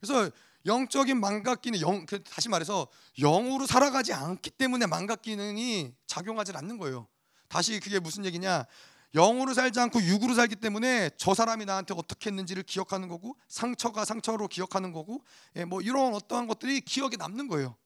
[0.00, 0.30] 그래서
[0.66, 2.86] 영적인 망각 기능, 영, 그 다시 말해서
[3.18, 7.08] 영으로 살아가지 않기 때문에 망각 기능이 작용하지 않는 거예요.
[7.48, 8.66] 다시 그게 무슨 얘기냐?
[9.14, 14.46] 영으로 살지 않고 육으로 살기 때문에 저 사람이 나한테 어떻게 했는지를 기억하는 거고 상처가 상처로
[14.46, 15.24] 기억하는 거고
[15.56, 17.76] 예, 뭐 이런 어떠한 것들이 기억에 남는 거예요.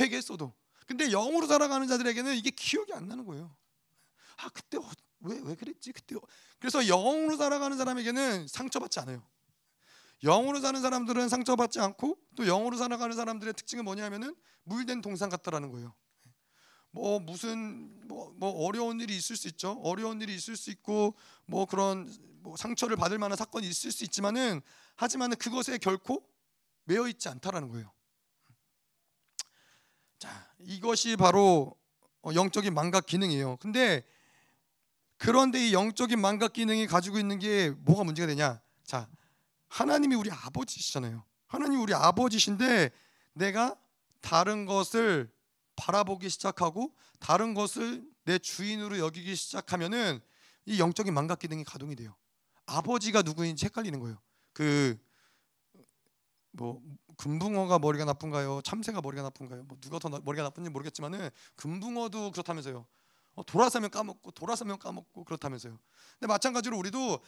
[0.00, 0.52] 회개했어도.
[0.86, 3.54] 근데 영으로 살아가는 자들에게는 이게 기억이 안 나는 거예요.
[4.38, 4.78] 아 그때
[5.20, 6.16] 왜왜 왜 그랬지 그때
[6.58, 9.22] 그래서 영으로 살아가는 사람에게는 상처받지 않아요.
[10.24, 15.94] 영으로 사는 사람들은 상처받지 않고 또 영으로 살아가는 사람들의 특징은 뭐냐면은 물된 동상 같다라는 거예요.
[16.90, 19.80] 뭐 무슨 뭐, 뭐 어려운 일이 있을 수 있죠.
[19.82, 21.14] 어려운 일이 있을 수 있고
[21.46, 24.60] 뭐 그런 뭐 상처를 받을 만한 사건이 있을 수 있지만은
[24.96, 26.24] 하지만은 그것에 결코
[26.84, 27.92] 매여 있지 않다라는 거예요.
[30.18, 31.76] 자, 이것이 바로
[32.22, 33.58] 어, 영적인 망각 기능이에요.
[33.58, 34.04] 근데
[35.18, 38.60] 그런데 이 영적인 망각 기능이 가지고 있는 게 뭐가 문제가 되냐?
[38.84, 39.08] 자,
[39.68, 41.24] 하나님이 우리 아버지시잖아요.
[41.46, 42.90] 하나님이 우리 아버지신데
[43.34, 43.76] 내가
[44.20, 45.30] 다른 것을
[45.76, 50.20] 바라보기 시작하고 다른 것을 내 주인으로 여기기 시작하면은
[50.66, 52.14] 이 영적인 망각 기능이 가동이 돼요.
[52.66, 54.18] 아버지가 누구인지 헷갈리는 거예요.
[54.52, 55.08] 그
[56.58, 56.82] 뭐
[57.16, 58.60] 금붕어가 머리가 나쁜가요?
[58.62, 59.64] 참새가 머리가 나쁜가요?
[59.64, 62.86] 뭐 누가 더 머리가 나쁜지 모르겠지만은 금붕어도 그렇다면서요.
[63.38, 65.78] 어, 돌아서면 까먹고 돌아서면 까먹고 그렇다면서요.
[66.18, 67.20] 근데 마찬가지로 우리도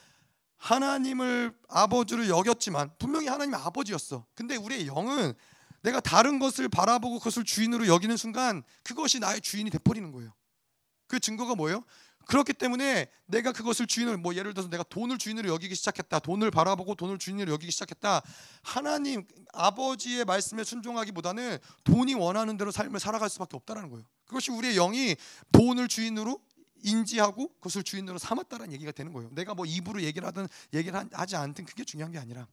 [0.57, 4.27] 하나님을 아버지로 여겼지만 분명히 하나님 아버지였어.
[4.35, 5.35] 근데 우리의 영은
[5.83, 10.35] 내가 다른 것을 바라보고 그것을 주인으로 여기는 순간 그것이 나의 주인이 돼버리는 거예요.
[11.07, 11.85] 그 증거가 뭐예요?
[12.27, 16.19] 그렇기 때문에 내가 그것을 주인을 뭐 예를 들어서 내가 돈을 주인으로 여기기 시작했다.
[16.21, 18.23] 돈을 바라보고 돈을 주인으로 여기기 시작했다.
[18.63, 24.05] 하나님 아버지의 말씀에 순종하기보다는 돈이 원하는 대로 삶을 살아갈 수밖에 없다라는 거예요.
[24.27, 25.17] 그것이 우리의 영이
[25.53, 26.41] 돈을 주인으로
[26.83, 29.31] 인지하고 그것을 주인으로 삼았다는 얘기가 되는 거예요.
[29.33, 32.47] 내가 뭐 입으로 얘기를 하든 얘기를 하지 않든 그게 중요한 게 아니라.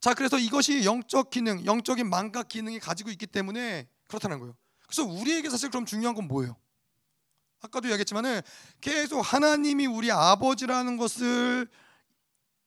[0.00, 4.56] 자, 그래서 이것이 영적 기능, 영적인 망각 기능이 가지고 있기 때문에 그렇다는 거예요.
[4.86, 6.56] 그래서 우리에게 사실 그럼 중요한 건 뭐예요?
[7.60, 8.40] 아까도 얘기했지만은
[8.80, 11.68] 계속 하나님이 우리 아버지라는 것을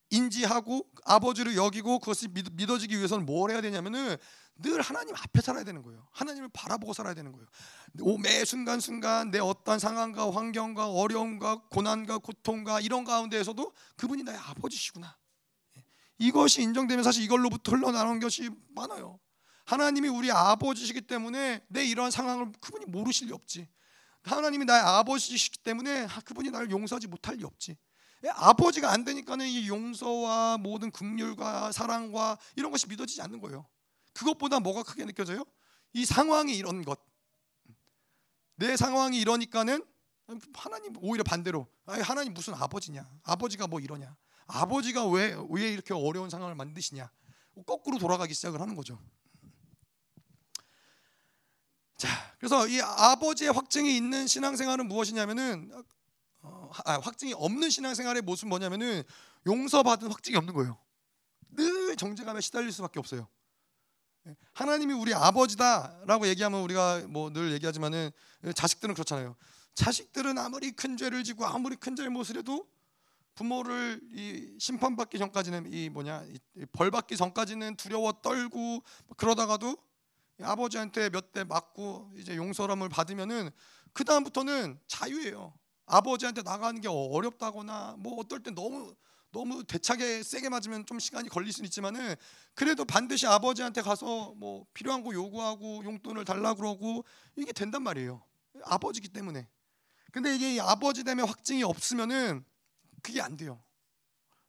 [0.10, 4.18] 인지하고 아버지를 여기고 그것이 믿어지기 위해서는 뭘 해야 되냐면은
[4.56, 6.06] 늘 하나님 앞에 살아야 되는 거예요.
[6.12, 7.48] 하나님을 바라보고 살아야 되는 거예요.
[8.22, 15.18] 매 순간 순간 내 어떤 상황과 환경과 어려움과 고난과 고통과 이런 가운데에서도 그분이 나의 아버지시구나.
[16.20, 19.20] 이것이 인정되면 사실 이걸로부터 흘러나오는 것이 많아요.
[19.66, 23.68] 하나님이 우리 아버지시기 때문에 내 이러한 상황을 그분이 모르실 리 없지.
[24.24, 27.78] 하나님이 나의 아버지시기 때문에 그분이 나를 용서하지 못할 리 없지.
[28.24, 33.68] 예, 아버지가 안 되니까는 이 용서와 모든 긍휼과 사랑과 이런 것이 믿어지지 않는 거예요.
[34.14, 35.44] 그것보다 뭐가 크게 느껴져요?
[35.94, 37.00] 이 상황이 이런 것.
[38.58, 39.84] 내 상황이 이러니까는
[40.54, 43.10] 하나님 오히려 반대로 아니, 하나님 무슨 아버지냐?
[43.24, 44.16] 아버지가 뭐 이러냐?
[44.48, 47.10] 아버지가 왜 왜 이렇게 어려운 상황을 만드시냐?
[47.66, 49.00] 거꾸로 돌아가기 시작을 하는 거죠.
[52.02, 52.10] 자,
[52.40, 55.72] 그래서 이 아버지의 확증이 있는 신앙생활은 무엇이냐면은
[56.42, 59.04] 어, 아, 확증이 없는 신앙생활의 모습은 뭐냐면은
[59.46, 60.80] 용서받은 확증이 없는 거예요.
[61.52, 63.28] 늘 정죄감에 시달릴 수밖에 없어요.
[64.26, 68.10] 예, 하나님이 우리 아버지다라고 얘기하면 우리가 뭐 늘 얘기하지만은
[68.56, 69.36] 자식들은 그렇잖아요.
[69.76, 72.68] 자식들은 아무리 큰 죄를 지고 아무리 큰 잘못을 해도
[73.36, 78.82] 부모를 이 심판받기 전까지는 이 뭐냐 이 벌받기 전까지는 두려워 떨고
[79.18, 79.78] 그러다가도
[80.44, 83.50] 아버지한테 몇 대 맞고 이제 용서함을 받으면은
[83.94, 85.54] 그 다음부터는 자유예요.
[85.86, 88.96] 아버지한테 나가는 게 어렵다거나 뭐 어떨 때 너무
[89.32, 92.16] 너무 대차게 세게 맞으면 좀 시간이 걸릴 수는 있지만은
[92.54, 97.06] 그래도 반드시 아버지한테 가서 뭐 필요한 거 요구하고 용돈을 달라 그러고
[97.38, 98.22] 이게 된단 말이에요.
[98.66, 99.48] 아버지기 때문에.
[100.12, 102.44] 근데 이게 아버지 때문에 확증이 없으면은
[103.02, 103.64] 그게 안 돼요.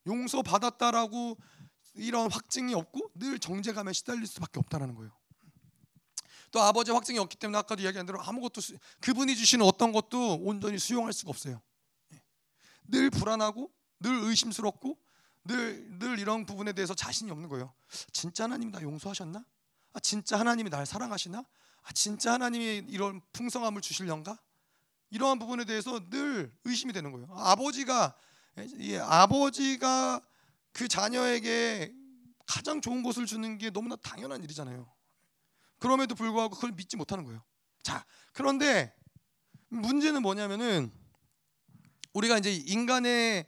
[0.09, 1.39] 용서 받았다라고
[1.95, 5.13] 이런 확증이 없고 늘 정죄감에 시달릴 수밖에 없다라는 거예요.
[6.53, 10.79] 또 아버지 확증이 없기 때문에 아까도 이야기한 대로 아무것도 수, 그분이 주시는 어떤 것도 온전히
[10.79, 11.61] 수용할 수가 없어요.
[12.85, 14.99] 늘 불안하고 늘 의심스럽고
[15.45, 17.73] 늘, 늘 이런 부분에 대해서 자신이 없는 거예요.
[18.13, 19.45] 진짜 하나님이 나 용서하셨나?
[19.95, 21.39] 아, 진짜 하나님이 날 사랑하시나?
[21.39, 24.39] 아, 진짜 하나님이 이런 풍성함을 주실련가?
[25.11, 27.29] 이러한 부분에 대해서 늘 의심이 되는 거예요.
[27.31, 28.15] 아버지가
[28.81, 30.21] 예, 아버지가
[30.73, 31.95] 그 자녀에게
[32.47, 34.92] 가장 좋은 것을 주는 게 너무나 당연한 일이잖아요.
[35.83, 37.43] 그럼에도 불구하고 그걸 믿지 못하는 거예요.
[37.83, 38.95] 자, 그런데
[39.69, 40.93] 문제는 뭐냐면은
[42.13, 43.45] 우리가 이제 인간의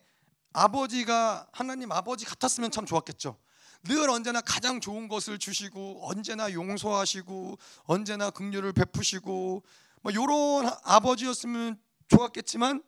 [0.52, 3.38] 아버지가 하나님 아버지 같았으면 참 좋았겠죠.
[3.84, 9.62] 늘 언제나 가장 좋은 것을 주시고 언제나 용서하시고 언제나 긍휼을 베푸시고
[10.02, 12.82] 뭐 이런 아버지였으면 좋았겠지만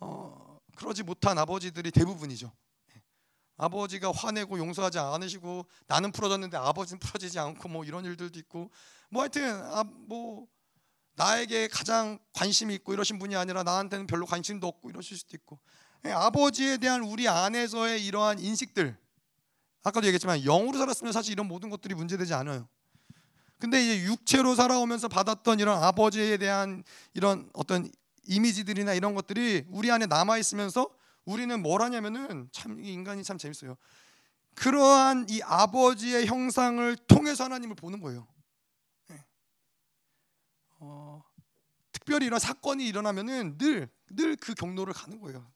[0.00, 2.52] 어, 그러지 못한 아버지들이 대부분이죠.
[3.58, 8.70] 아버지가 화내고 용서하지 않으시고 나는 풀어졌는데 아버지는 풀어지지 않고 뭐 이런 일들도 있고.
[9.10, 10.46] 뭐 하여튼 아, 뭐
[11.16, 15.58] 나에게 가장 관심이 있고 이러신 분이 아니라 나한테는 별로 관심도 없고 이러실 수도 있고.
[16.06, 18.96] 예, 아버지에 대한 우리 안에서의 이러한 인식들.
[19.82, 22.68] 아까도 얘기했지만 영으로 살았으면 사실 이런 모든 것들이 문제되지 않아요.
[23.58, 27.90] 근데 이제 육체로 살아오면서 받았던 이런 아버지에 대한 이런 어떤
[28.28, 30.88] 이미지들이나 이런 것들이 우리 안에 남아 있으면서
[31.28, 33.76] 우리는 뭘 하냐면은 참 인간이 참 재밌어요.
[34.54, 38.26] 그러한 이 아버지의 형상을 통해서 하나님을 보는 거예요.
[39.08, 39.24] 네.
[40.80, 41.22] 어,
[41.92, 45.50] 특별히 이런 사건이 일어나면은 늘 늘 그 경로를 가는 거예요.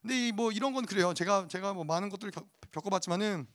[0.00, 1.12] 근데 뭐 이런 건 그래요.
[1.12, 2.32] 제가 제가 뭐 많은 것들을
[2.72, 3.46] 겪어봤지만은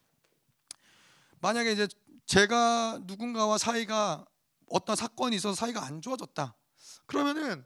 [1.39, 1.87] 만약에 이제
[2.27, 4.25] 제가 누군가와 사이가
[4.69, 6.55] 어떤 사건이 있어서 사이가 안 좋아졌다.
[7.07, 7.65] 그러면은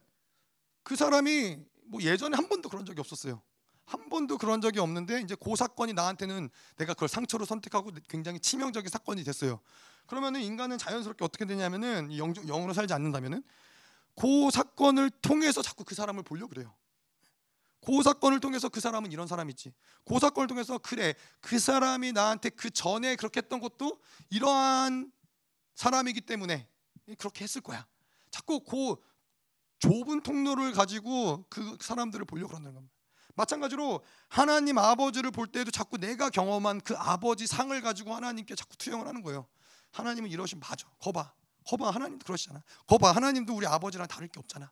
[0.83, 3.41] 그 사람이 뭐 예전에 한 번도 그런 적이 없었어요.
[3.89, 8.87] 한 번도 그런 적이 없는데 이제 그 사건이 나한테는 내가 그걸 상처로 선택하고 굉장히 치명적인
[8.87, 9.59] 사건이 됐어요.
[10.05, 13.41] 그러면은 인간은 자연스럽게 어떻게 되냐면은 영, 영으로 살지 않는다면은
[14.15, 16.71] 그 사건을 통해서 자꾸 그 사람을 보려고 그래요.
[17.83, 19.73] 그 사건을 통해서 그 사람은 이런 사람이지.
[20.05, 23.99] 그 사건을 통해서 그래 그 사람이 나한테 그 전에 그렇게 했던 것도
[24.29, 25.11] 이러한
[25.73, 26.67] 사람이기 때문에
[27.17, 27.87] 그렇게 했을 거야.
[28.29, 28.97] 자꾸 그
[29.79, 32.98] 좁은 통로를 가지고 그 사람들을 보려고 그러는 겁니다.
[33.35, 39.07] 마찬가지로 하나님 아버지를 볼 때도 자꾸 내가 경험한 그 아버지 상을 가지고 하나님께 자꾸 투영을
[39.07, 39.47] 하는 거예요.
[39.91, 40.87] 하나님은 이러신 맞아.
[40.99, 41.33] 거봐.
[41.65, 42.61] 거봐 하나님도 그러시잖아.
[42.87, 44.71] 거봐 하나님도 우리 아버지랑 다를 게 없잖아.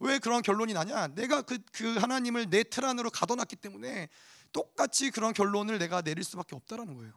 [0.00, 1.08] 왜 그런 결론이 나냐?
[1.08, 4.08] 내가 그, 그 하나님을 내 틀 안으로 가둬놨기 때문에
[4.52, 7.12] 똑같이 그런 결론을 내가 내릴 수밖에 없다라는 거예요.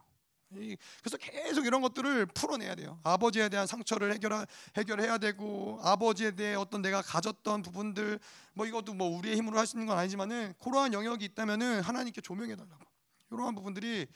[0.49, 2.99] 그래서 계속 이런 것들을 풀어내야 돼요.
[3.03, 4.45] 아버지에 대한 상처를 해결
[4.77, 8.19] 해결해야 되고 아버지에 대해 어떤 내가 가졌던 부분들
[8.53, 12.55] 뭐 이것도 뭐 우리의 힘으로 할 수 있는 건 아니지만은 그러한 영역이 있다면은 하나님께 조명해
[12.55, 12.85] 달라고
[13.31, 14.07] 이러한 부분들이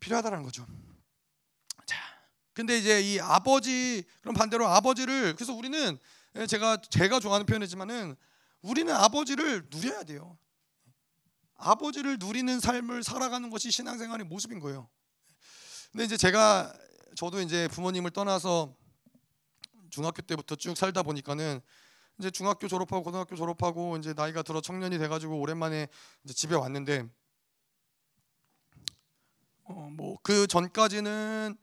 [0.00, 0.66] 필요하다는 거죠.
[1.86, 1.96] 자,
[2.52, 5.96] 근데 이제 이 아버지 그럼 반대로 아버지를 그래서 우리는
[6.46, 8.16] 제가 제가 좋아하는 표현이지만은
[8.60, 10.36] 우리는 아버지를 누려야 돼요.
[11.56, 14.88] 아버지를 누리는 삶을 살아가는 것이 신앙생활의 모습인 거예요.
[15.92, 16.72] 근데 이제 제가
[17.16, 18.74] 저도 이제 부모님을 떠나서
[19.90, 21.60] 중학교 때부터 쭉 살다 보니까는
[22.18, 25.88] 이제 중학교 졸업하고 고등학교 졸업하고 이제 나이가 들어 청년이 돼가지고 오랜만에
[26.24, 27.08] 이제 집에 왔는데
[29.64, 31.56] 어 뭐 그 전까지는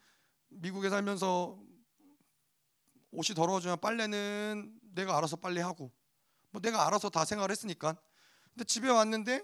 [0.50, 1.60] 미국에 살면서
[3.12, 5.92] 옷이 더러워지면 빨래는 내가 알아서 빨래하고
[6.52, 7.96] 뭐 내가 알아서 다 생활했으니까.
[8.54, 9.44] 근데 집에 왔는데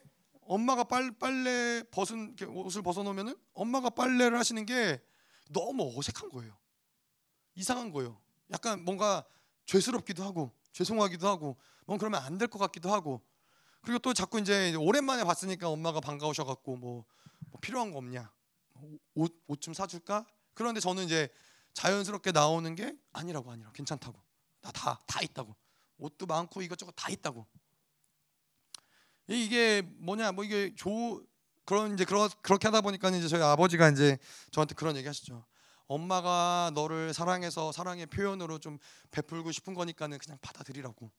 [0.54, 5.02] 엄마가 빨, 빨래 벗은 옷을 벗어놓으면은 엄마가 빨래를 하시는 게
[5.50, 6.58] 너무 어색한 거예요.
[7.56, 8.20] 이상한 거예요.
[8.52, 9.24] 약간 뭔가
[9.66, 13.22] 죄스럽기도 하고 죄송하기도 하고 뭔 그러면 안 될 것 같기도 하고.
[13.82, 17.06] 그리고 또 자꾸 이제 오랜만에 봤으니까 엄마가 반가우셔갖고 뭐,
[17.50, 18.30] 뭐 필요한 거 없냐?
[19.16, 20.26] 옷 옷 좀 사줄까?
[20.54, 21.30] 그런데 저는 이제
[21.74, 24.20] 자연스럽게 나오는 게 아니라고 아니라 괜찮다고.
[24.62, 25.56] 나 다다 있다고.
[25.98, 27.48] 옷도 많고 이것저것 다 있다고
[29.36, 31.24] 이게 뭐냐 뭐 이게 조
[31.66, 34.18] 그런 이제 그러, 그렇게 하다 보니까 이제 저희 아버지가 이제
[34.52, 35.46] 저한테 그런 얘기 하시죠.
[35.88, 38.78] 엄마가 너를 사랑해서 사랑의 표현으로 좀
[39.12, 41.12] 베풀고 싶은 거니까는 그냥 받아들이라고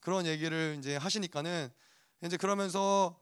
[0.00, 1.70] 그런 얘기를 이제 하시니까는
[2.24, 3.16] 이제 그러면서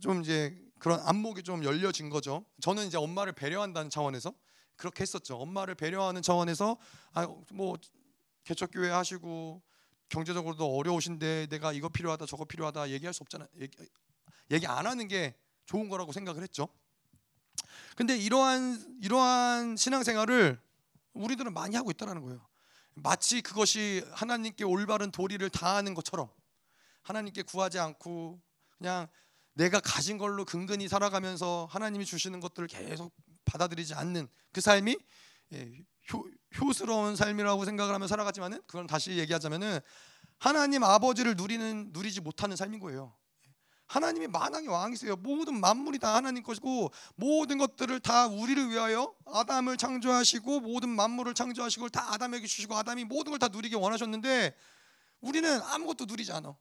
[0.00, 2.44] 좀 이제 그런 안목이 좀 열려진 거죠.
[2.60, 4.34] 저는 이제 엄마를 배려한다는 차원에서
[4.76, 5.36] 그렇게 했었죠.
[5.38, 6.76] 엄마를 배려하는 차원에서
[7.12, 7.76] 아뭐
[8.44, 9.62] 개척교회 하시고
[10.14, 13.76] 경제적으로도 어려우신데 내가 이거 필요하다 저거 필요하다 얘기할 수 없잖아 얘기,
[14.52, 15.34] 얘기 안 하는 게
[15.66, 16.68] 좋은 거라고 생각을 했죠.
[17.96, 20.60] 근데 이러한 이러한 신앙생활을
[21.14, 22.46] 우리들은 많이 하고 있다라는 거예요.
[22.94, 26.30] 마치 그것이 하나님께 올바른 도리를 다하는 것처럼
[27.02, 28.40] 하나님께 구하지 않고
[28.78, 29.08] 그냥
[29.54, 33.12] 내가 가진 걸로 근근히 살아가면서 하나님이 주시는 것들을 계속
[33.44, 34.96] 받아들이지 않는 그 삶이
[35.54, 35.72] 예,
[36.60, 39.80] 효, 효스러운 삶이라고 생각을 하며 살아갔지만은 그건 다시 얘기하자면은
[40.38, 43.14] 하나님 아버지를 누리는 누리지 못하는 삶인 거예요.
[43.86, 45.16] 하나님이 만왕의 왕이세요.
[45.16, 51.90] 모든 만물이 다 하나님 것이고 모든 것들을 다 우리를 위하여 아담을 창조하시고 모든 만물을 창조하시고
[51.90, 54.56] 다 아담에게 주시고 아담이 모든 걸 다 누리기 원하셨는데
[55.20, 56.56] 우리는 아무것도 누리지 않아.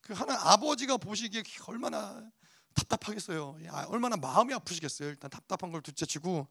[0.00, 2.22] 그 하나 아버지가 보시기에 얼마나
[2.74, 3.58] 답답하겠어요.
[3.88, 5.08] 얼마나 마음이 아프시겠어요.
[5.08, 6.48] 일단 답답한 걸 둘째치고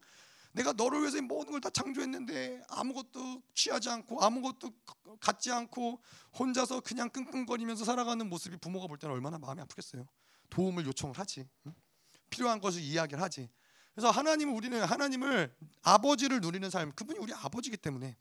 [0.52, 4.70] 내가 너를 위해서 모든 걸 다 창조했는데 아무것도 취하지 않고 아무것도
[5.20, 6.02] 갖지 않고
[6.38, 10.06] 혼자서 그냥 끙끙거리면서 살아가는 모습이 부모가 볼 때는 얼마나 마음이 아프겠어요.
[10.50, 11.48] 도움을 요청을 하지.
[12.30, 13.48] 필요한 것을 이야기를 하지.
[13.94, 18.16] 그래서 하나님은 우리는 하나님을 아버지를 누리는 삶, 그분이 우리 아버지기 때문에.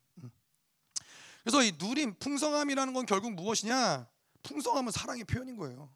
[1.43, 4.07] 그래서 이 누림, 풍성함이라는 건 결국 무엇이냐?
[4.43, 5.91] 풍성함은 사랑의 표현인 거예요.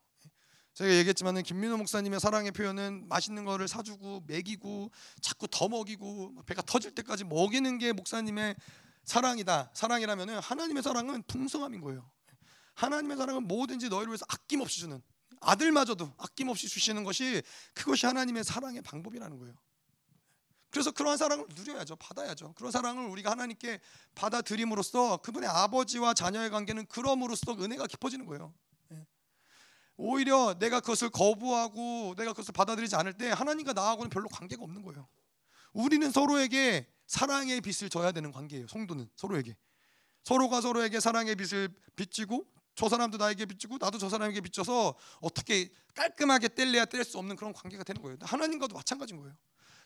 [0.75, 6.91] 제가 얘기했지만은 김민호 목사님의 사랑의 표현은 맛있는 거를 사주고 먹이고 자꾸 더 먹이고 배가 터질
[6.91, 8.57] 때까지 먹이는 게 목사님의
[9.05, 9.71] 사랑이다.
[9.73, 12.11] 사랑이라면은 하나님의 사랑은 풍성함인 거예요.
[12.73, 15.01] 하나님의 사랑은 뭐든지 너희를 위해서 아낌없이 주는
[15.39, 17.41] 아들마저도 아낌없이 주시는 것이
[17.73, 19.55] 그것이 하나님의 사랑의 방법이라는 거예요.
[20.71, 21.95] 그래서 그러한 사랑을 누려야죠.
[21.95, 22.53] 받아야죠.
[22.57, 23.79] 그런 사랑을 우리가 하나님께
[24.13, 28.53] 받아들임으로써 그분의 아버지와 자녀의 관계는 그럼으로써 은혜가 깊어지는 거예요.
[29.97, 35.07] 오히려 내가 그것을 거부하고 내가 그것을 받아들이지 않을 때 하나님과 나하고는 별로 관계가 없는 거예요.
[35.73, 38.67] 우리는 서로에게 사랑의 빛을 져야 되는 관계예요.
[38.67, 39.55] 성도는 서로에게
[40.23, 46.49] 서로가 서로에게 사랑의 빛을 비치고 저 사람도 나에게 비치고 나도 저 사람에게 비춰서 어떻게 깔끔하게
[46.49, 48.17] 뗄래야 뗄 수 없는 그런 관계가 되는 거예요.
[48.21, 49.35] 하나님과도 마찬가지인 거예요.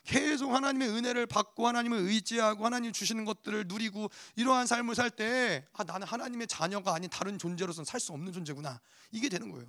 [0.06, 5.84] 계속 하나님의 은혜를 받고 하나님을 의지하고 하나님 주시는 것들을 누리고 이러한 삶을 살 때 아,
[5.84, 8.80] 나는 하나님의 자녀가 아닌 다른 존재로서는 살 수 없는 존재구나
[9.12, 9.68] 이게 되는 거예요.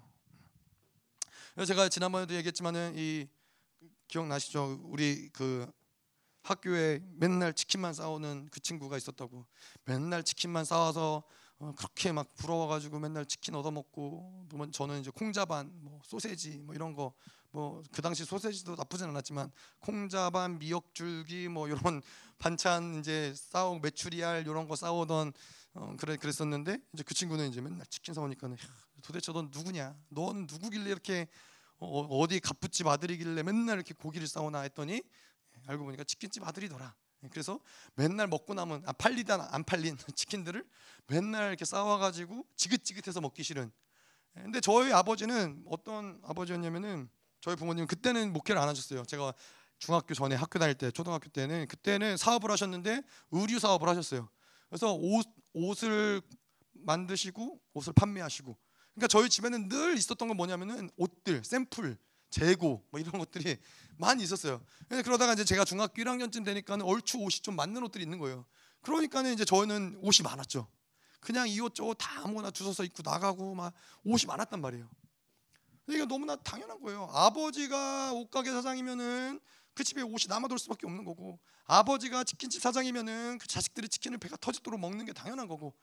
[1.66, 3.28] 제가 지난번에도 얘기했지만은 이
[4.08, 4.80] 기억나시죠?
[4.84, 5.70] 우리 그
[6.42, 9.46] 학교에 맨날 치킨만 싸우는 그 친구가 있었다고.
[9.84, 11.22] 맨날 치킨만 싸워서
[11.58, 16.94] 어, 그렇게 막 부러워가지고 맨날 치킨 얻어먹고 뭐 저는 이제 콩자반, 뭐 소세지 뭐 이런
[16.94, 17.14] 거
[17.52, 19.50] 뭐 그 당시 소세지도 나쁘진 않았지만
[19.80, 21.78] 콩자반, 미역줄기 뭐 이런
[22.38, 25.32] 반찬 이제 싸우 메추리알 이런 거 싸우던
[25.74, 28.61] 어, 그래 그랬었는데 이제 그 친구는 이제 맨날 치킨 사오니까는 야,
[29.02, 29.96] 도대체 넌 누구냐?
[30.08, 31.28] 넌 누구길래 이렇게
[31.81, 35.03] 어, 어디 갑부집 아들이길래 맨날 이렇게 고기를 싸우나 했더니
[35.66, 36.95] 알고 보니까 치킨집 아들이더라.
[37.31, 37.61] 그래서
[37.95, 40.64] 맨날 먹고 남은 아, 팔리다 안 팔린 치킨들을
[41.07, 43.70] 맨날 이렇게 싸워가지고 지긋지긋해서 먹기 싫은.
[44.35, 47.11] 근데 저희 아버지는 어떤 아버지였냐면은
[47.41, 49.05] 저희 부모님 그때는 목회를 안 하셨어요.
[49.05, 49.35] 제가
[49.78, 53.03] 중학교 전에 학교 다닐 때 초등학교 때는 그때는 사업을 하셨는데
[53.33, 54.28] 의류 사업을 하셨어요.
[54.68, 56.22] 그래서 옷 옷을
[56.72, 58.57] 만드시고 옷을 판매하시고
[58.95, 61.97] 그러니까 저희 집에는 늘 있었던 건 뭐냐면은 옷들 샘플
[62.30, 63.57] 재고 뭐 이런 것들이
[63.97, 64.62] 많이 있었어요.
[64.88, 68.47] 그러다가 이제 제가 중학교 1학년쯤 되니까는 얼추 옷이 좀 맞는 옷들이 있는 거예요.
[68.82, 70.68] 그러니까는 이제 저는 옷이 많았죠.
[71.20, 73.74] 그냥 이 옷 저옷 다 아무거나 주워서 입고 나가고 막
[74.05, 74.88] 옷이 많았단 말이에요.
[75.88, 77.09] 이게 너무나 당연한 거예요.
[77.12, 79.41] 아버지가 옷가게 사장이면은
[79.74, 84.78] 그 집에 옷이 남아돌 수밖에 없는 거고 아버지가 치킨집 사장이면은 그 자식들이 치킨을 배가 터지도록
[84.80, 85.74] 먹는 게 당연한 거고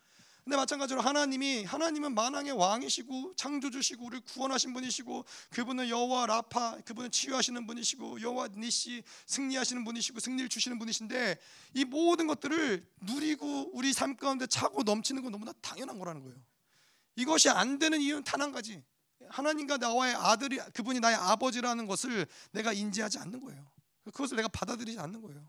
[0.47, 7.67] 근데 마찬가지로 하나님이 하나님은 만왕의 왕이시고 창조주시고 우리를 구원하신 분이시고 그분은 여호와 라파 그분은 치유하시는
[7.67, 11.37] 분이시고 여호와 니시 승리하시는 분이시고 승리를 주시는 분이신데
[11.73, 16.37] 이 모든 것들을 누리고 우리 삶 가운데 차고 넘치는 건 너무나 당연한 거라는 거예요.
[17.17, 18.81] 이것이 안 되는 이유는 단 한 가지.
[19.27, 23.69] 하나님과 나와의 아들이 그분이 나의 아버지라는 것을 내가 인지하지 않는 거예요.
[24.05, 25.45] 그것을 내가 받아들이지 않는 거예요.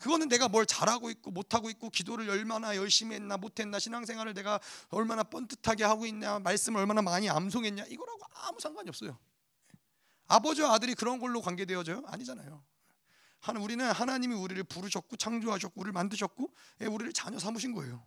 [0.00, 5.22] 그거는 내가 뭘 잘하고 있고 못하고 있고 기도를 얼마나 열심히 했나 못했나 신앙생활을 내가 얼마나
[5.22, 9.18] 뻔듯하게 하고 있냐 말씀을 얼마나 많이 암송했냐 이거라고 아무 상관이 없어요.
[10.26, 12.02] 아버지와 아들이 그런 걸로 관계되어져요?
[12.06, 12.64] 아니잖아요.
[13.60, 18.06] 우리는 하나님이 우리를 부르셨고 창조하셨고 우리를 만드셨고 예, 우리를 자녀 삼으신 거예요.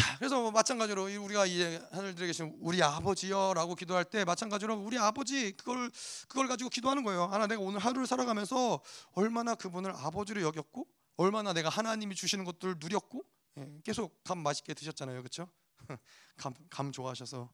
[0.00, 5.52] 자, 그래서 뭐 마찬가지로 우리가 이제 하늘들에 계신 우리 아버지여라고 기도할 때 마찬가지로 우리 아버지
[5.52, 5.90] 그걸
[6.26, 7.24] 그걸 가지고 기도하는 거예요.
[7.26, 8.80] 하나 내가 오늘 하루를 살아가면서
[9.12, 10.88] 얼마나 그분을 아버지로 여겼고
[11.18, 13.22] 얼마나 내가 하나님이 주시는 것들을 누렸고
[13.58, 15.50] 예, 계속 감 맛있게 드셨잖아요, 그렇죠?
[16.38, 17.50] 감, 감 좋아하셔서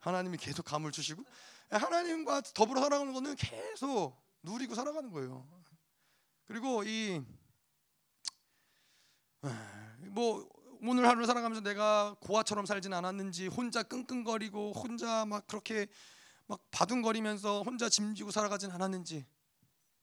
[0.00, 1.22] 하나님이 계속 감을 주시고
[1.74, 5.46] 예, 하나님과 더불어 살아가는 거는 계속 누리고 살아가는 거예요.
[6.48, 7.22] 그리고 이
[10.08, 10.48] 뭐
[10.82, 15.86] 오늘 하루를 살아가면서 내가 고아처럼 살진 않았는지 혼자 끙끙거리고 혼자 막 그렇게
[16.46, 19.26] 막 바둥거리면서 혼자 짐지고 살아가진 않았는지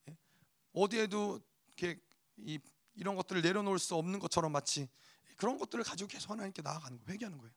[0.08, 0.16] 예?
[0.72, 2.00] 어디에도 이렇게
[2.36, 2.58] 이,
[2.94, 4.88] 이런 것들을 내려놓을 수 없는 것처럼 마치
[5.36, 7.12] 그런 것들을 가지고 계속 하나님께 나아가는 거예요.
[7.12, 7.52] 회개하는 거예요.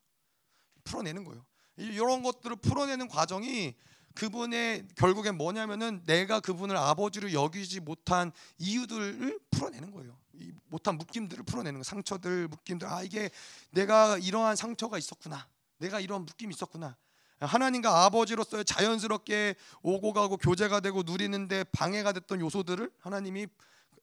[0.83, 1.45] 풀어내는 거예요.
[1.77, 3.75] 이런 것들을 풀어내는 과정이
[4.15, 10.19] 그분의 결국엔 뭐냐면은 내가 그분을 아버지로 여기지 못한 이유들을 풀어내는 거예요.
[10.39, 12.87] 이 못한 묶임들을 풀어내는 거, 상처들, 묶임들.
[12.87, 13.29] 아 이게
[13.71, 15.47] 내가 이러한 상처가 있었구나.
[15.77, 16.95] 내가 이런 묶임이 있었구나.
[17.39, 23.47] 하나님과 아버지로서 자연스럽게 오고 가고 교제가 되고 누리는데 방해가 됐던 요소들을 하나님이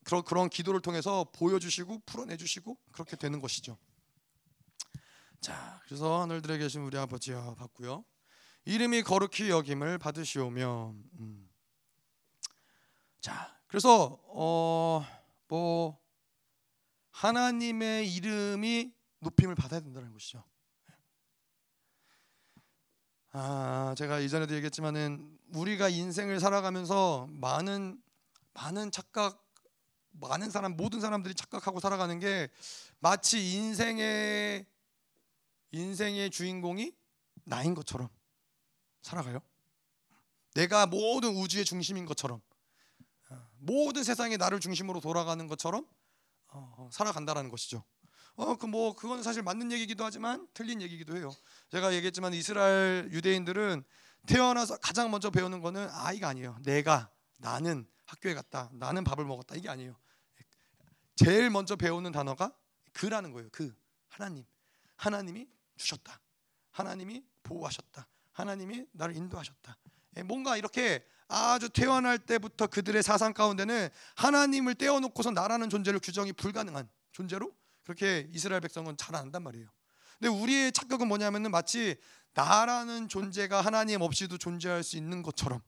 [0.05, 3.77] 그런 그런 기도를 통해서 보여주시고 풀어내주시고 그렇게 되는 것이죠.
[5.41, 8.05] 자, 그래서 하늘들에 계신 우리 아버지여 봤고요.
[8.65, 10.95] 이름이 거룩히 여김을 받으시오며.
[11.21, 11.49] 음.
[13.21, 15.99] 자, 그래서 어뭐
[17.17, 20.45] 하나님의 이름이 높임을 받아야 된다는 것이죠.
[23.33, 28.03] 아, 제가 이전에도 얘기했지만은 우리가 인생을 살아가면서 많은
[28.53, 29.43] 많은 착각
[30.13, 32.49] 많은 사람 모든 사람들이 착각하고 살아가는 게
[32.99, 34.67] 마치 인생의
[35.73, 36.93] 인생의 주인공이
[37.45, 38.09] 나인 것처럼
[39.01, 39.41] 살아가요.
[40.55, 42.43] 내가 모든 우주의 중심인 것처럼
[43.59, 45.87] 모든 세상이 나를 중심으로 돌아가는 것처럼
[46.91, 47.85] 살아간다라는 것이죠.
[48.37, 51.31] 어, 그 뭐 그건 사실 맞는 얘기기도 하지만 틀린 얘기기도 해요.
[51.71, 53.83] 제가 얘기했지만 이스라엘 유대인들은
[54.27, 56.59] 태어나서 가장 먼저 배우는 거는 아이가 아니에요.
[56.63, 58.71] 내가 나는 학교에 갔다.
[58.73, 59.55] 나는 밥을 먹었다.
[59.55, 59.97] 이게 아니에요.
[61.15, 62.53] 제일 먼저 배우는 단어가
[62.93, 63.49] 그라는 거예요.
[63.53, 63.75] 그
[64.09, 64.45] 하나님.
[64.97, 66.21] 하나님이 주셨다.
[66.73, 68.07] 하나님이 보호하셨다.
[68.33, 69.79] 하나님이 나를 인도하셨다.
[70.19, 76.89] 예, 뭔가 이렇게 아주 태어날 때부터 그들의 사상 가운데는 하나님을 떼어놓고서 나라는 존재를 규정이 불가능한
[77.13, 77.53] 존재로
[77.85, 79.69] 그렇게 이스라엘 백성은 잘 안단 말이에요.
[80.19, 81.97] 근데 우리의 착각은 뭐냐면은 마치
[82.35, 85.63] 나라는 존재가 하나님 없이도 존재할 수 있는 것처럼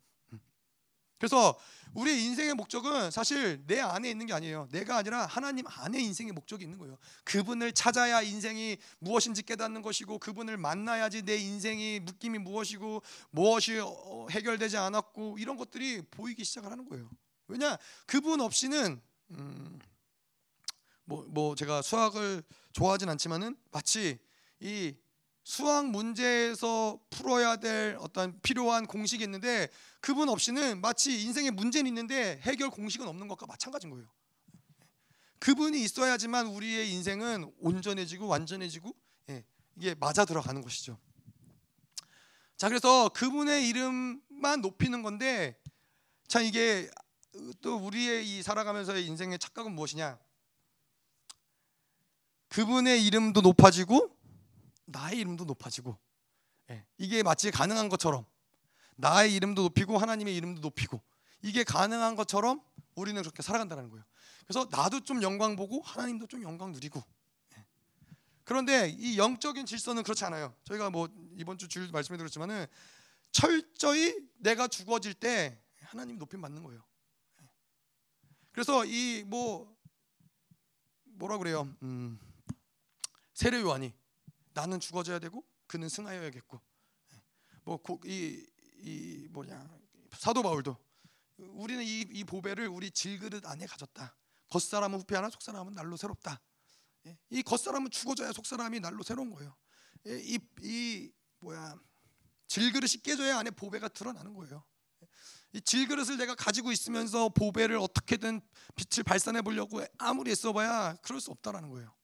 [1.18, 1.58] 그래서
[1.94, 4.68] 우리 인생의 목적은 사실 내 안에 있는 게 아니에요.
[4.70, 6.98] 내가 아니라 하나님 안에 인생의 목적이 있는 거예요.
[7.24, 14.76] 그분을 찾아야 인생이 무엇인지 깨닫는 것이고 그분을 만나야지 내 인생이 묶임이 무엇이고 무엇이 어, 해결되지
[14.76, 17.10] 않았고 이런 것들이 보이기 시작을 하는 거예요.
[17.48, 17.78] 왜냐?
[18.06, 19.00] 그분 없이는
[19.30, 19.78] 음,
[21.04, 22.42] 뭐, 뭐 제가 수학을
[22.72, 24.18] 좋아하진 않지만은 마치
[24.60, 24.94] 이
[25.48, 32.68] 수학 문제에서 풀어야 될 어떤 필요한 공식이 있는데 그분 없이는 마치 인생에 문제는 있는데 해결
[32.68, 34.06] 공식은 없는 것과 마찬가지인 거예요.
[35.38, 38.94] 그분이 있어야지만 우리의 인생은 온전해지고 완전해지고
[39.30, 39.42] 예,
[39.76, 40.98] 이게 맞아 들어가는 것이죠.
[42.58, 45.58] 자 그래서 그분의 이름만 높이는 건데
[46.26, 46.90] 참 이게
[47.62, 50.18] 또 우리의 이 살아가면서의 인생의 착각은 무엇이냐?
[52.50, 54.17] 그분의 이름도 높아지고
[54.88, 55.98] 나의 이름도 높아지고
[56.70, 58.26] 예, 이게 마치 가능한 것처럼
[58.96, 61.00] 나의 이름도 높이고 하나님의 이름도 높이고
[61.42, 62.60] 이게 가능한 것처럼
[62.94, 64.04] 우리는 그렇게 살아간다는 거예요.
[64.46, 67.02] 그래서 나도 좀 영광 보고 하나님도 좀 영광 누리고
[67.56, 67.64] 예.
[68.44, 70.54] 그런데 이 영적인 질서는 그렇지 않아요.
[70.64, 72.66] 저희가 뭐 이번 주 주일 말씀해 드렸지만은
[73.30, 76.82] 철저히 내가 죽어질 때 하나님 높임 받는 거예요.
[77.42, 77.46] 예.
[78.52, 79.78] 그래서 이 뭐
[81.18, 81.68] 뭐라 그래요?
[81.82, 82.18] 음,
[83.34, 83.92] 세례 요한이
[84.58, 86.60] 나는 죽어져야 되고 그는 승하여야겠고
[87.62, 88.46] 뭐이이
[88.78, 89.78] 이 뭐냐
[90.12, 90.76] 사도 바울도
[91.36, 94.16] 우리는 이, 이 보배를 우리 질그릇 안에 가졌다.
[94.50, 96.40] 겉사람은 후패하나 속사람은 날로 새롭다.
[97.06, 99.54] 예, 이 겉사람은 죽어져야 속사람이 날로 새로운 거예요.
[100.08, 101.76] 예, 이, 이 뭐야
[102.48, 104.64] 질그릇이 깨져야 안에 보배가 드러나는 거예요.
[105.52, 108.40] 이 질그릇을 내가 가지고 있으면서 보배를 어떻게든
[108.74, 111.97] 빛을 발산해 보려고 아무리 애써봐야 그럴 수 없다라는 거예요.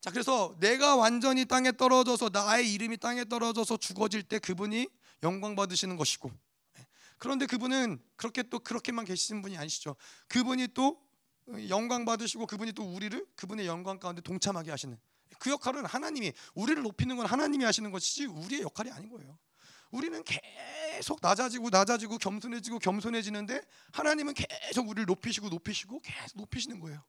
[0.00, 4.88] 자 그래서 내가 완전히 땅에 떨어져서 나의 이름이 땅에 떨어져서 죽어질 때 그분이
[5.22, 6.30] 영광 받으시는 것이고
[7.18, 9.94] 그런데 그분은 그렇게 또 그렇게만 계시는 분이 아니시죠.
[10.28, 10.98] 그분이 또
[11.68, 14.98] 영광 받으시고 그분이 또 우리를 그분의 영광 가운데 동참하게 하시는
[15.38, 19.38] 그 역할은 하나님이 우리를 높이는 건 하나님이 하시는 것이지 우리의 역할이 아닌 거예요.
[19.90, 23.60] 우리는 계속 낮아지고 낮아지고 겸손해지고 겸손해지는데
[23.92, 27.04] 하나님은 계속 우리를 높이시고 높이시고 계속 높이시는 거예요.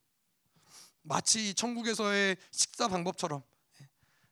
[1.02, 3.44] 마치 천국에서의 식사 방법처럼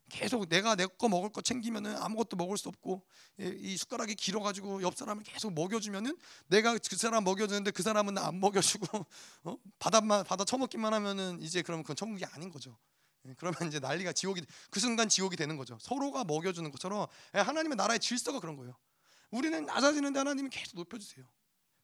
[0.09, 3.03] 계속 내가 내 거 먹을 거 챙기면은 아무것도 먹을 수 없고
[3.37, 6.17] 이 숟가락이 길어가지고 옆 사람을 계속 먹여주면은
[6.47, 9.05] 내가 그 사람 먹여주는데 그 사람은 나 안 먹여주고
[9.43, 9.57] 어?
[9.77, 12.77] 받아만 받아 처먹기만 하면은 이제 그러면 그건 천국이 아닌 거죠.
[13.37, 14.41] 그러면 이제 난리가 지옥이
[14.71, 15.77] 그 순간 지옥이 되는 거죠.
[15.79, 18.75] 서로가 먹여주는 것처럼 하나님의 나라의 질서가 그런 거예요.
[19.29, 21.23] 우리는 낮아지는데 하나님이 계속 높여주세요.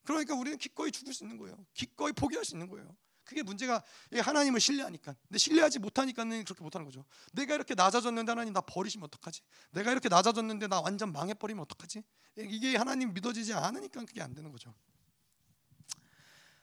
[0.04, 1.56] 그러니까 우리는 기꺼이 죽을 수 있는 거예요.
[1.74, 2.96] 기꺼이 포기할 수 있는 거예요.
[3.26, 5.16] 그게 문제가 하나님을 신뢰하니까.
[5.28, 7.04] 근데 신뢰하지 못하니까는 그렇게 못하는 거죠.
[7.34, 9.42] 내가 이렇게 낮아졌는데 하나님 나 버리시면 어떡하지?
[9.72, 12.04] 내가 이렇게 낮아졌는데 나 완전 망해버리면 어떡하지?
[12.38, 14.74] 이게 하나님 믿어지지 않으니까 그게 안 되는 거죠.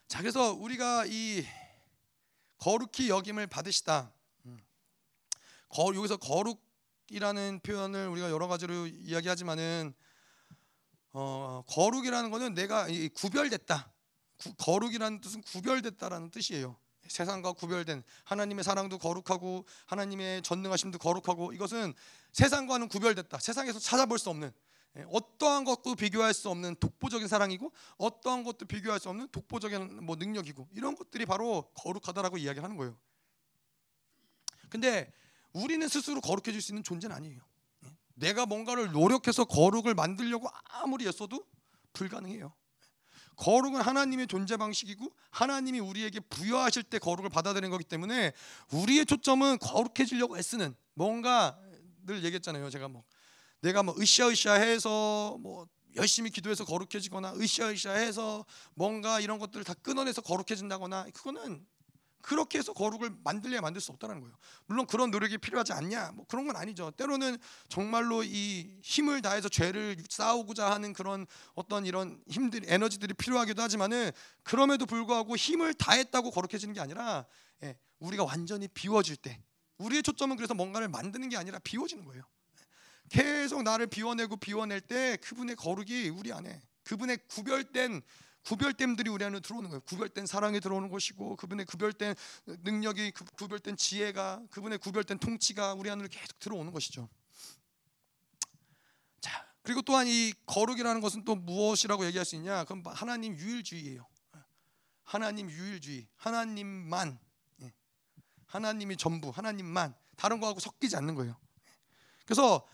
[0.06, 1.44] 자 그래서 우리가 이
[2.58, 4.12] 거룩히 여김을 받으시다.
[4.46, 4.60] 음.
[5.68, 9.94] 거, 여기서 거룩이라는 표현을 우리가 여러 가지로 이야기하지만은
[11.14, 13.91] 어, 거룩이라는 것은 내가 구별됐다.
[14.42, 16.76] 구, 거룩이라는 뜻은 구별됐다라는 뜻이에요.
[17.08, 21.94] 세상과 구별된 하나님의 사랑도 거룩하고 하나님의 전능하심도 거룩하고 이것은
[22.32, 23.38] 세상과는 구별됐다.
[23.38, 24.52] 세상에서 찾아볼 수 없는
[24.98, 30.16] 예, 어떠한 것도 비교할 수 없는 독보적인 사랑이고 어떠한 것도 비교할 수 없는 독보적인 뭐
[30.16, 32.96] 능력이고 이런 것들이 바로 거룩하다라고 이야기하는 거예요.
[34.68, 35.10] 근데
[35.52, 37.40] 우리는 스스로 거룩해질 수 있는 존재는 아니에요.
[37.84, 41.44] 예, 내가 뭔가를 노력해서 거룩을 만들려고 아무리 애써도
[41.94, 42.52] 불가능해요.
[43.36, 48.32] 거룩은 하나님의 존재 방식이고 하나님이 우리에게 부여하실 때 거룩을 받아들이는 거기 때문에
[48.72, 51.58] 우리의 초점은 거룩해지려고 애쓰는 뭔가
[52.04, 52.68] 늘 얘기했잖아요.
[52.70, 53.04] 제가 뭐
[53.60, 55.66] 내가 뭐 으쌰으쌰 해서 뭐
[55.96, 61.64] 열심히 기도해서 거룩해지거나 으쌰으쌰 해서 뭔가 이런 것들을 다 끊어내서 거룩해진다거나 그거는
[62.22, 64.34] 그렇게 해서 거룩을 만들려야 만들 수 없다는 거예요.
[64.66, 66.12] 물론 그런 노력이 필요하지 않냐?
[66.12, 66.92] 뭐 그런 건 아니죠.
[66.92, 67.36] 때로는
[67.68, 74.12] 정말로 이 힘을 다해서 죄를 싸우고자 하는 그런 어떤 이런 힘들 에너지들이 필요하기도 하지만은
[74.44, 77.26] 그럼에도 불구하고 힘을 다했다고 거룩해지는 게 아니라
[77.64, 79.42] 예, 우리가 완전히 비워질 때
[79.78, 82.22] 우리의 초점은 그래서 뭔가를 만드는 게 아니라 비워지는 거예요.
[83.08, 88.00] 계속 나를 비워내고 비워낼 때 그분의 거룩이 우리 안에 그분의 구별된
[88.44, 89.80] 구별됨들이 우리 안에 들어오는 거예요.
[89.82, 92.14] 구별된 사랑이 들어오는 것이고 그분의 구별된
[92.46, 97.08] 능력이 그 구별된 지혜가 그분의 구별된 통치가 우리 안으로 계속 들어오는 것이죠.
[99.20, 102.64] 자, 그리고 또한 이 거룩이라는 것은 또 무엇이라고 얘기할 수 있냐?
[102.64, 104.06] 그럼 하나님 유일주의예요.
[105.04, 107.18] 하나님 유일주의, 하나님만,
[107.62, 107.72] 예.
[108.46, 111.36] 하나님이 전부, 하나님만 다른 거하고 섞이지 않는 거예요.
[112.24, 112.66] 그래서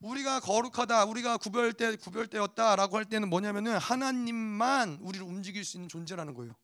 [0.00, 6.54] 우리가 거룩하다, 우리가 구별돼 구별되었다라고 할 때는 뭐냐면은 하나님만 우리를 움직일 수 있는 존재라는 거예요.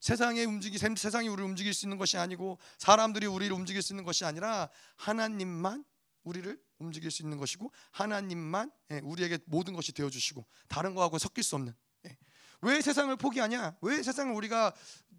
[0.00, 4.26] 세상에 움직이 세상이 우리를 움직일 수 있는 것이 아니고 사람들이 우리를 움직일 수 있는 것이
[4.26, 5.82] 아니라 하나님만
[6.24, 11.42] 우리를 움직일 수 있는 것이고 하나님만 예, 우리에게 모든 것이 되어 주시고 다른 거하고 섞일
[11.42, 11.74] 수 없는
[12.06, 12.18] 예.
[12.60, 13.78] 왜 세상을 포기하냐?
[13.80, 14.74] 왜 세상을 우리가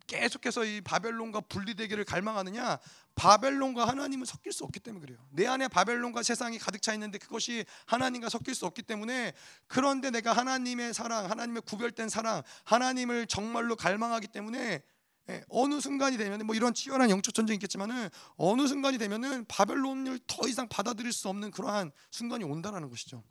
[0.08, 2.78] 계속해서 이 바벨론과 분리되기를 갈망하느냐?
[3.16, 5.26] 바벨론과 하나님은 섞일 수 없기 때문에 그래요.
[5.32, 9.34] 내 안에 바벨론과 세상이 가득 차 있는데 그것이 하나님과 섞일 수 없기 때문에
[9.68, 14.84] 그런데 내가 하나님의 사랑, 하나님의 구별된 사랑, 하나님을 정말로 갈망하기 때문에
[15.30, 20.48] 예, 어느 순간이 되면 뭐 이런 치열한 영적 전쟁이 있겠지만은 어느 순간이 되면은 바벨론을 더
[20.48, 23.24] 이상 받아들일 수 없는 그러한 순간이 온다라는 것이죠.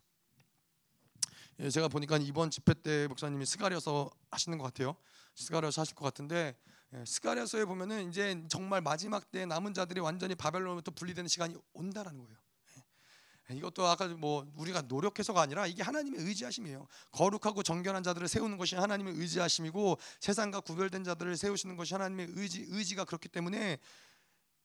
[1.60, 4.96] 예, 제가 보니까 이번 집회 때 목사님이 스가랴서 하시는 것 같아요.
[5.34, 6.56] 스가랴서 하실 것 같은데
[6.94, 12.38] 예, 스가랴서에 보면은 이제 정말 마지막 때 남은 자들이 완전히 바벨론부터 분리되는 시간이 온다라는 거예요.
[13.50, 16.86] 예, 이것도 아까 뭐 우리가 노력해서가 아니라 이게 하나님의 의지하심이에요.
[17.12, 23.04] 거룩하고 정결한 자들을 세우는 것이 하나님의 의지하심이고 세상과 구별된 자들을 세우시는 것이 하나님의 의지 의지가
[23.04, 23.78] 그렇기 때문에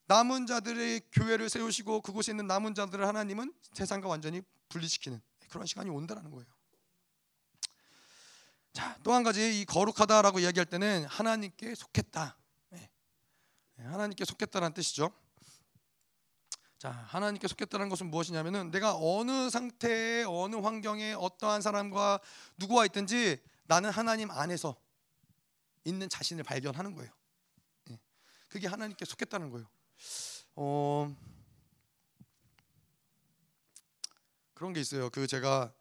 [0.06, 6.30] 남은 자들의 교회를 세우시고 그곳에 있는 남은 자들을 하나님은 세상과 완전히 분리시키는 그런 시간이 온다라는
[6.30, 6.46] 거예요.
[8.72, 12.36] 자, 또 한 가지 이 거룩하다라고 이야기할 때는 하나님께 속했다.
[12.70, 12.90] 네.
[13.76, 15.12] 네, 하나님께 속했다는 뜻이죠.
[16.78, 22.20] 자, 하나님께 속했다는 것은 무엇이냐면은 내가 어느 상태에 어느 환경에 어떠한 사람과
[22.56, 24.76] 누구와 있든지 나는 하나님 안에서
[25.84, 27.10] 있는 자신을 발견하는 거예요.
[27.86, 28.00] 네.
[28.48, 29.66] 그게 하나님께 속했다는 거예요.
[30.56, 31.14] 어,
[34.54, 35.10] 그런 게 있어요.
[35.10, 35.72] 그 제가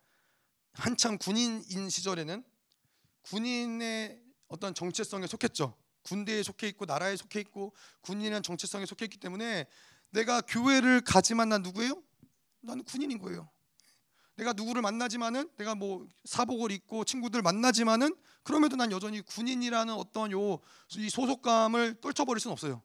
[0.74, 2.44] 한참 군인인 시절에는
[3.30, 5.76] 군인의 어떤 정체성에 속했죠.
[6.04, 9.68] 군대에 속해 있고 나라에 속해 있고 군인이라는 정체성에 속해 있기 때문에
[10.12, 12.02] 내가 교회를 가지만 난 누구예요?
[12.62, 13.50] 나는 군인인 거예요.
[14.36, 20.60] 내가 누구를 만나지만은 내가 뭐 사복을 입고 친구들 만나지만은 그럼에도 난 여전히 군인이라는 어떤 요
[20.98, 22.82] 이 소속감을 떨쳐버릴 수는 없어요.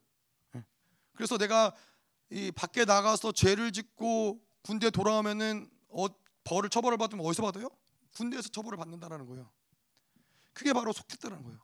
[0.57, 0.65] 예.
[1.15, 1.73] 그래서 내가
[2.31, 6.07] 이 밖에 나가서 죄를 짓고 군대 돌아오면은 어,
[6.43, 7.71] 벌을 처벌을 받으면 어디서 받아요?
[8.15, 9.51] 군대에서 처벌을 받는다라는 거예요.
[10.55, 11.59] 그게 바로 속했다는 거예요.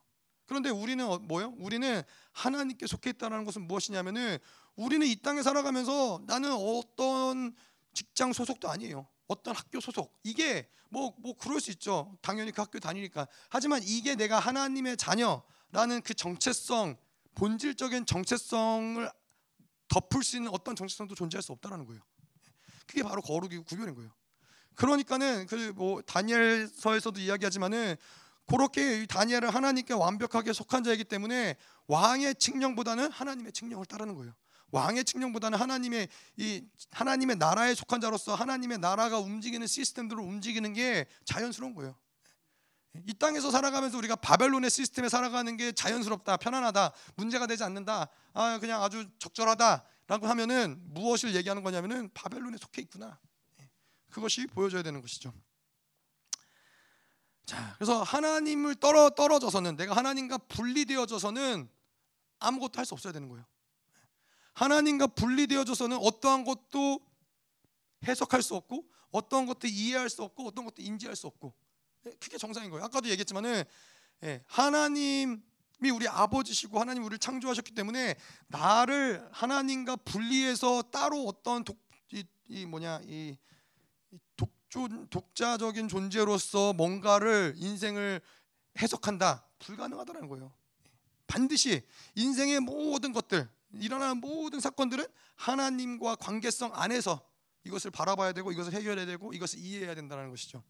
[0.45, 1.53] 그런데 우리는 어, 뭐요?
[1.57, 4.37] 우리는 하나님께 속해 있다는 것은 무엇이냐면은
[4.75, 7.55] 우리는 이 땅에 살아가면서 나는 어떤
[7.93, 9.07] 직장 소속도 아니에요.
[9.27, 10.19] 어떤 학교 소속.
[10.23, 12.17] 이게 뭐뭐 뭐 그럴 수 있죠.
[12.21, 13.27] 당연히 그 학교 다니니까.
[13.49, 16.97] 하지만 이게 내가 하나님의 자녀라는 그 정체성,
[17.35, 19.09] 본질적인 정체성을
[19.87, 22.01] 덮을 수 있는 어떤 정체성도 존재할 수 없다라는 거예요.
[22.87, 24.11] 그게 바로 거룩이고 구별인 거예요.
[24.75, 27.95] 그러니까는 그 뭐 다니엘서에서도 이야기하지만은
[28.47, 31.55] 그렇게 다니엘은 하나님께 완벽하게 속한 자이기 때문에
[31.87, 34.33] 왕의 칙령보다는 하나님의 칙령을 따르는 거예요.
[34.71, 41.75] 왕의 칙령보다는 하나님의 이 하나님의 나라에 속한 자로서 하나님의 나라가 움직이는 시스템들을 움직이는 게 자연스러운
[41.75, 41.95] 거예요.
[43.07, 48.83] 이 땅에서 살아가면서 우리가 바벨론의 시스템에 살아가는 게 자연스럽다, 편안하다, 문제가 되지 않는다, 아 그냥
[48.83, 53.17] 아주 적절하다라고 하면은 무엇을 얘기하는 거냐면은 바벨론에 속해 있구나.
[54.09, 55.33] 그것이 보여져야 되는 것이죠.
[57.45, 61.69] 자, 그래서 하나님을 떨어 떨어져서는 내가 하나님과 분리되어져서는
[62.39, 63.45] 아무것도 할 수 없어야 되는 거예요.
[64.53, 66.99] 하나님과 분리되어져서는 어떠한 것도
[68.07, 71.53] 해석할 수 없고 어떠한 것도 이해할 수 없고 어떤 것도 인지할 수 없고
[72.07, 72.85] 예, 그게 정상인 거예요.
[72.85, 73.63] 아까도 얘기했지만은
[74.23, 75.39] 예, 하나님이
[75.93, 78.15] 우리 아버지시고 하나님 우리를 창조하셨기 때문에
[78.47, 81.77] 나를 하나님과 분리해서 따로 어떤 독,
[82.11, 83.37] 이, 이 뭐냐 이
[84.35, 84.51] 독,
[85.09, 88.21] 독자적인 존재로서 뭔가를 인생을
[88.79, 90.53] 해석한다 불가능하다는 거예요.
[91.27, 95.05] 반드시 인생의 모든 것들 일어나는 모든 사건들은
[95.35, 97.25] 하나님과 관계성 안에서
[97.63, 100.63] 이것을 바라봐야 되고 이것을 해결해야 되고 이것을 이해해야 된다는 것이죠.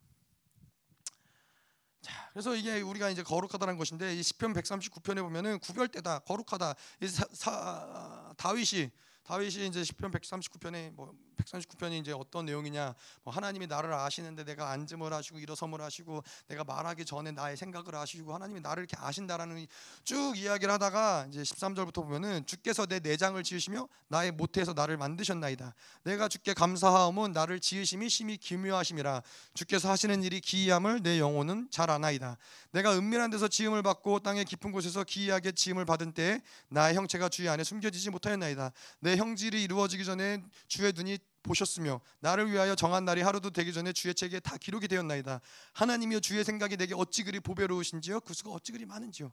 [2.02, 6.76] 자, 그래서 이게 우리가 이제 거룩하다는 것인데 이 시편 139편에 보면은 구별되다, 거룩하다.
[7.02, 8.90] 이 사, 사, 다윗이
[9.24, 12.96] 다윗이 이제 시편 139편에 뭐 139편이 이제 어떤 내용이냐.
[13.24, 18.34] 뭐 하나님이 나를 아시는데 내가 앉음을 하시고 일어섬을 하시고 내가 말하기 전에 나의 생각을 아시고
[18.34, 19.66] 하나님이 나를 이렇게 아신다라는
[20.04, 25.74] 쭉 이야기를 하다가 이제 13절부터 보면은 주께서 내 내장을 지으시며 나의 모태에서 나를 만드셨나이다.
[26.04, 29.22] 내가 주께 감사하옴은 나를 지으심이 심히 기묘하심이라.
[29.54, 32.38] 주께서 하시는 일이 기이함을 내 영혼은 잘 아나이다.
[32.72, 37.50] 내가 은밀한 데서 지음을 받고 땅의 깊은 곳에서 기이하게 지음을 받은 때에 나의 형체가 주의
[37.50, 38.72] 안에 숨겨지지 못하였나이다.
[39.00, 44.14] 내 형질이 이루어지기 전에 주의 눈이 보셨으며 나를 위하여 정한 날이 하루도 되기 전에 주의
[44.14, 45.42] 책에 다 기록이 되었나이다.
[45.74, 49.32] 하나님이여 주의 생각이 내게 어찌 그리 보배로우신지요 그 수가 어찌 그리 많은지요.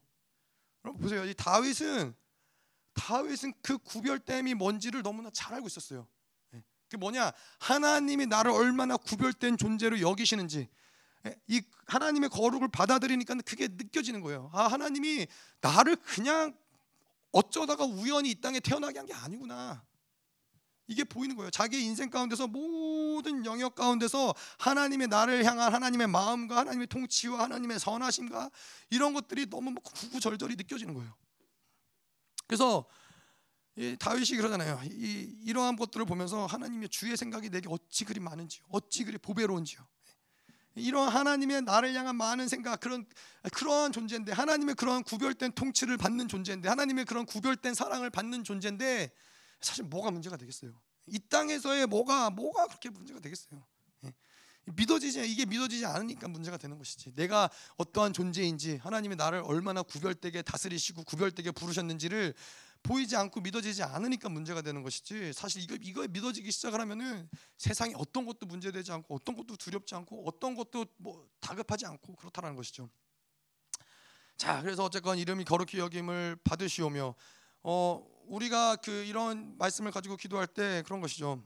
[0.85, 1.25] 여러분 보세요.
[1.25, 2.15] 이 다윗은
[2.95, 6.07] 다윗은 그 구별됨이 뭔지를 너무나 잘 알고 있었어요.
[6.55, 6.63] 예.
[6.89, 7.33] 그 뭐냐?
[7.61, 10.69] 하나님이 나를 얼마나 구별된 존재로 여기시는지
[11.27, 11.37] 예.
[11.47, 14.51] 이 하나님의 거룩을 받아들이니까 그게 느껴지는 거예요.
[14.53, 15.27] 아 하나님이
[15.61, 16.57] 나를 그냥
[17.33, 19.85] 어쩌다가 우연히 이 땅에 태어나게 한 게 아니구나.
[20.89, 21.51] 이게 보이는 거예요.
[21.51, 28.51] 자기 인생 가운데서 모든 영역 가운데서 하나님의 나를 향한 하나님의 마음과 하나님의 통치와 하나님의 선하심과
[28.91, 31.14] 이런 것들이 너무 구구절절히 느껴지는 거예요.
[32.47, 32.86] 그래서
[33.99, 34.80] 다윗이 그러잖아요.
[34.84, 39.86] 이, 이러한 것들을 보면서 하나님의 주의 생각이 내게 어찌 그리 많은지요, 어찌 그리 보배로운지요.
[40.74, 43.05] 이런 하나님의 나를 향한 많은 생각 그런
[43.53, 49.12] 그러한 존재인데 하나님의 그러한 구별된 통치를 받는 존재인데 하나님의 그런 구별된 사랑을 받는 존재인데
[49.61, 50.73] 사실 뭐가 문제가 되겠어요?
[51.07, 53.65] 이 땅에서의 뭐가 뭐가 그렇게 문제가 되겠어요?
[54.05, 54.15] 예.
[54.65, 57.15] 믿어지지 이게 믿어지지 않으니까 문제가 되는 것이지.
[57.15, 62.35] 내가 어떠한 존재인지 하나님이 나를 얼마나 구별되게 다스리시고 구별되게 부르셨는지를
[62.83, 68.25] 보이지 않고 믿어지지 않으니까 문제가 되는 것이지 사실 이거 이거에 믿어지기 시작을 하면은 세상에 어떤
[68.25, 72.89] 것도 문제되지 않고 어떤 것도 두렵지 않고 어떤 것도 뭐 다급하지 않고 그렇다라는 것이죠.
[74.37, 77.15] 자, 그래서 어쨌건 이름이 거룩히 여김을 받으시오며
[77.65, 81.43] 어 우리가 그 이런 말씀을 가지고 기도할 때 그런 것이죠.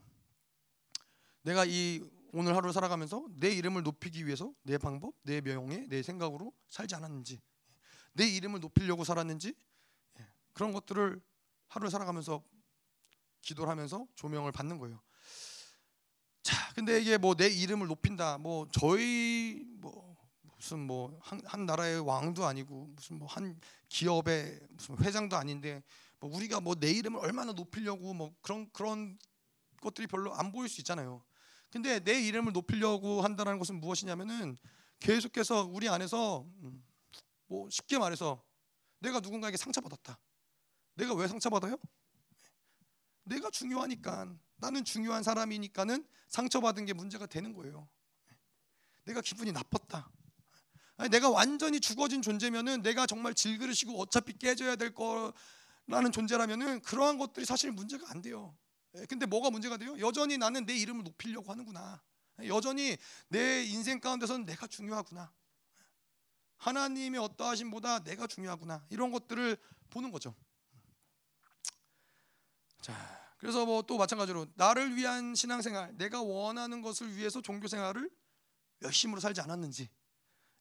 [1.43, 2.03] 내가 이
[2.33, 7.41] 오늘 하루를 살아가면서 내 이름을 높이기 위해서 내 방법, 내 명예, 내 생각으로 살지 않았는지,
[8.15, 9.55] 내 이름을 높이려고 살았는지
[10.19, 11.21] 예, 그런 것들을
[11.69, 12.43] 하루를 살아가면서
[13.43, 15.01] 기도를 하면서 조명을 받는 거예요.
[16.43, 20.17] 자, 근데 이게 뭐 내 이름을 높인다, 뭐 저희 뭐
[20.57, 25.83] 무슨 뭐한 한 나라의 왕도 아니고 무슨 뭐 한 기업의 무슨 회장도 아닌데
[26.23, 29.19] 뭐 우리가 뭐 내 이름을 얼마나 높이려고 뭐 그런 그런
[29.81, 31.25] 것들이 별로 안 보일 수 있잖아요.
[31.71, 34.57] 근데 내 이름을 높이려고 한다는 것은 무엇이냐면은
[35.01, 36.85] 계속해서 우리 안에서 음,
[37.47, 38.45] 뭐 쉽게 말해서
[39.01, 40.19] 내가 누군가에게 상처받았다.
[40.95, 41.77] 내가 왜 상처받아요?
[43.25, 47.89] 내가 중요하니까 나는 중요한 사람이니까는 상처받은 게 문제가 되는 거예요.
[49.05, 50.09] 내가 기분이 나빴다.
[50.99, 55.33] 아니, 내가 완전히 죽어진 존재면은 내가 정말 질그릇이고 어차피 깨져야 될 거
[55.93, 58.57] 라는 존재라면은 그러한 것들이 사실 문제가 안 돼요.
[58.97, 59.95] 예, 근데 뭐가 문제가 돼요?
[60.01, 62.03] 여전히 나는 내 이름을 높이려고 하는구나.
[62.47, 62.97] 여전히
[63.29, 65.31] 내 인생 가운데서는 내가 중요하구나.
[66.57, 68.87] 하나님의 어떠하심보다 내가 중요하구나.
[68.89, 69.59] 이런 것들을
[69.91, 70.35] 보는 거죠.
[72.81, 72.95] 자,
[73.37, 78.11] 그래서 뭐 또 마찬가지로 나를 위한 신앙생활, 내가 원하는 것을 위해서 종교 생활을
[78.81, 79.91] 열심으로 살지 않았는지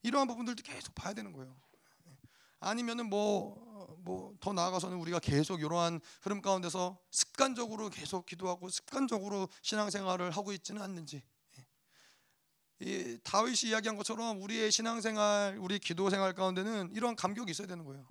[0.04, 1.58] 이러한 부분들도 계속 봐야 되는 거예요.
[2.62, 3.72] 아니면은 뭐
[4.04, 10.82] 뭐 더 나아가서는 우리가 계속 이러한 흐름 가운데서 습관적으로 계속 기도하고 습관적으로 신앙생활을 하고 있지는
[10.82, 11.24] 않는지.
[12.80, 18.08] 이 다윗이 이야기한 것처럼 우리의 신앙생활, 우리 기도생활 가운데는 이러한 감격이 있어야 되는 거예요.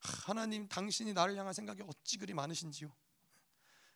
[0.00, 2.92] 하나님, 당신이 나를 향한 생각이 어찌 그리 많으신지요.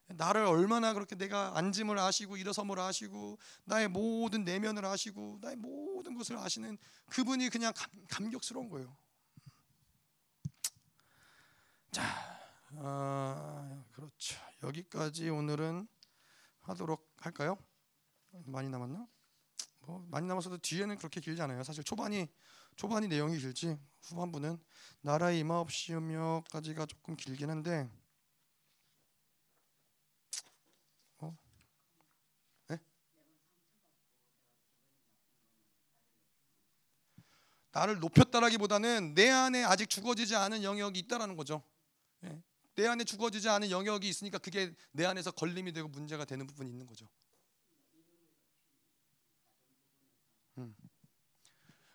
[0.09, 6.39] 나를 얼마나 그렇게 내가 앉음을 아시고 일어섬을 아시고 나의 모든 내면을 아시고 나의 모든 것을
[6.39, 6.79] 아시는
[7.11, 8.97] 그분이 그냥 감, 감격스러운 거예요.
[11.91, 12.03] 자,
[12.73, 14.37] 어, 그렇죠.
[14.63, 15.89] 여기까지 오늘은
[16.61, 17.59] 하도록 할까요?
[18.45, 19.07] 많이 남았나?
[19.81, 21.63] 뭐 많이 남았어도 뒤에는 그렇게 길지 않아요.
[21.65, 22.29] 사실 초반이
[22.77, 24.59] 초반이 내용이 길지 후반부는
[25.01, 27.89] 나라의 임하옵시며까지가 조금 길긴 한데
[37.77, 41.63] 나를 높였다라기보다는 내 안에 아직 죽어지지 않은 영역이 있다라는 거죠.
[42.25, 42.43] 예.
[42.75, 46.87] 내 안에 죽어지지 않은 영역이 있으니까 그게 내 안에서 걸림이 되고 문제가 되는 부분이 있는
[46.87, 47.07] 거죠.
[50.57, 50.75] 음.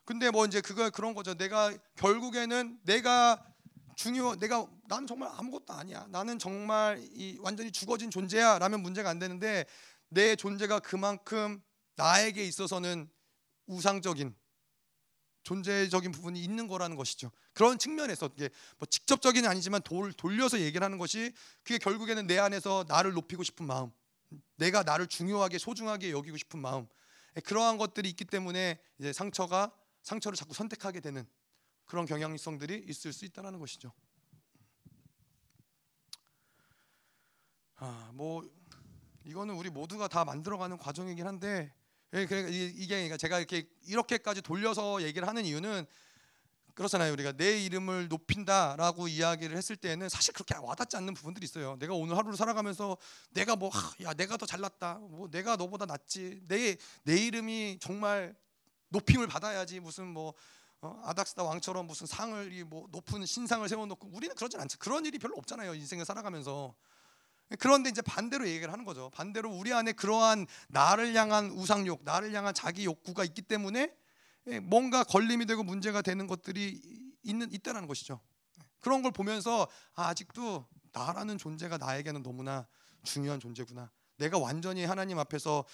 [0.05, 1.33] 근데 뭐 이제 그거 그런 거죠.
[1.33, 3.43] 내가 결국에는 내가
[3.95, 6.05] 중요 내가 나는 정말 아무것도 아니야.
[6.09, 9.65] 나는 정말 이 완전히 죽어진 존재야 라면 문제가 안 되는데
[10.09, 11.59] 내 존재가 그만큼
[11.95, 13.09] 나에게 있어서는
[13.65, 14.35] 우상적인
[15.43, 17.31] 존재적인 부분이 있는 거라는 것이죠.
[17.53, 21.33] 그런 측면에서 이게 뭐 직접적인 아니지만 돌, 돌려서 얘기를 하는 것이
[21.63, 23.91] 그게 결국에는 내 안에서 나를 높이고 싶은 마음,
[24.57, 26.87] 내가 나를 중요하게 소중하게 여기고 싶은 마음,
[27.35, 29.71] 예, 그러한 것들이 있기 때문에 이제 상처가
[30.03, 31.25] 상처를 자꾸 선택하게 되는
[31.85, 33.91] 그런 경향성들이 있을 수 있다는 것이죠.
[37.75, 38.47] 아, 뭐
[39.23, 41.80] 이거는 우리 모두가 다 만들어가는 과정이긴 한데 예,
[42.11, 45.85] 그러니까 이게 그러니까 제가 이렇게 이렇게까지 돌려서 얘기를 하는 이유는
[46.73, 47.11] 그렇잖아요.
[47.13, 51.75] 우리가 내 이름을 높인다라고 이야기를 했을 때는 사실 그렇게 와닿지 않는 부분들이 있어요.
[51.79, 52.97] 내가 오늘 하루를 살아가면서
[53.31, 54.95] 내가 뭐 야 내가 더 잘났다.
[54.95, 56.41] 뭐 내가 너보다 낫지.
[56.47, 58.35] 내 내 이름이 정말
[58.89, 60.33] 높임을 받아야지 무슨 뭐
[60.81, 64.77] 어, 아닥스다 왕처럼 무슨 상을 이 뭐 높은 신상을 세워놓고 우리는 그러진 않죠.
[64.79, 65.73] 그런 일이 별로 없잖아요.
[65.75, 66.73] 인생을 살아가면서
[67.59, 69.09] 그런데 이제 반대로 얘기를 하는 거죠.
[69.11, 73.93] 반대로 우리 안에 그러한 나를 향한 우상욕, 나를 향한 자기 욕구가 있기 때문에
[74.47, 76.81] 예, 뭔가 걸림이 되고 문제가 되는 것들이
[77.23, 78.19] 있는 있다라는 것이죠.
[78.79, 82.67] 그런 걸 보면서 아, 아직도 나라는 존재가 나에게는 너무나
[83.03, 83.91] 중요한 존재구나.
[84.17, 85.65] 내가 완전히 하나님 앞에서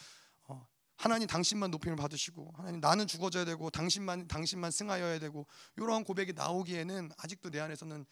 [0.45, 5.45] 어, 하나님 당신만 높임을 받으시고 하나님 나는 죽어져야 되고 당신만 당신만 승하여야 되고
[5.77, 8.05] 이러한 고백이 나오기에는 아직도 내 안에서는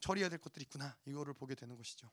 [0.00, 2.10] 처리해야 될 것들이 있구나 이거를 보게 되는 것이죠.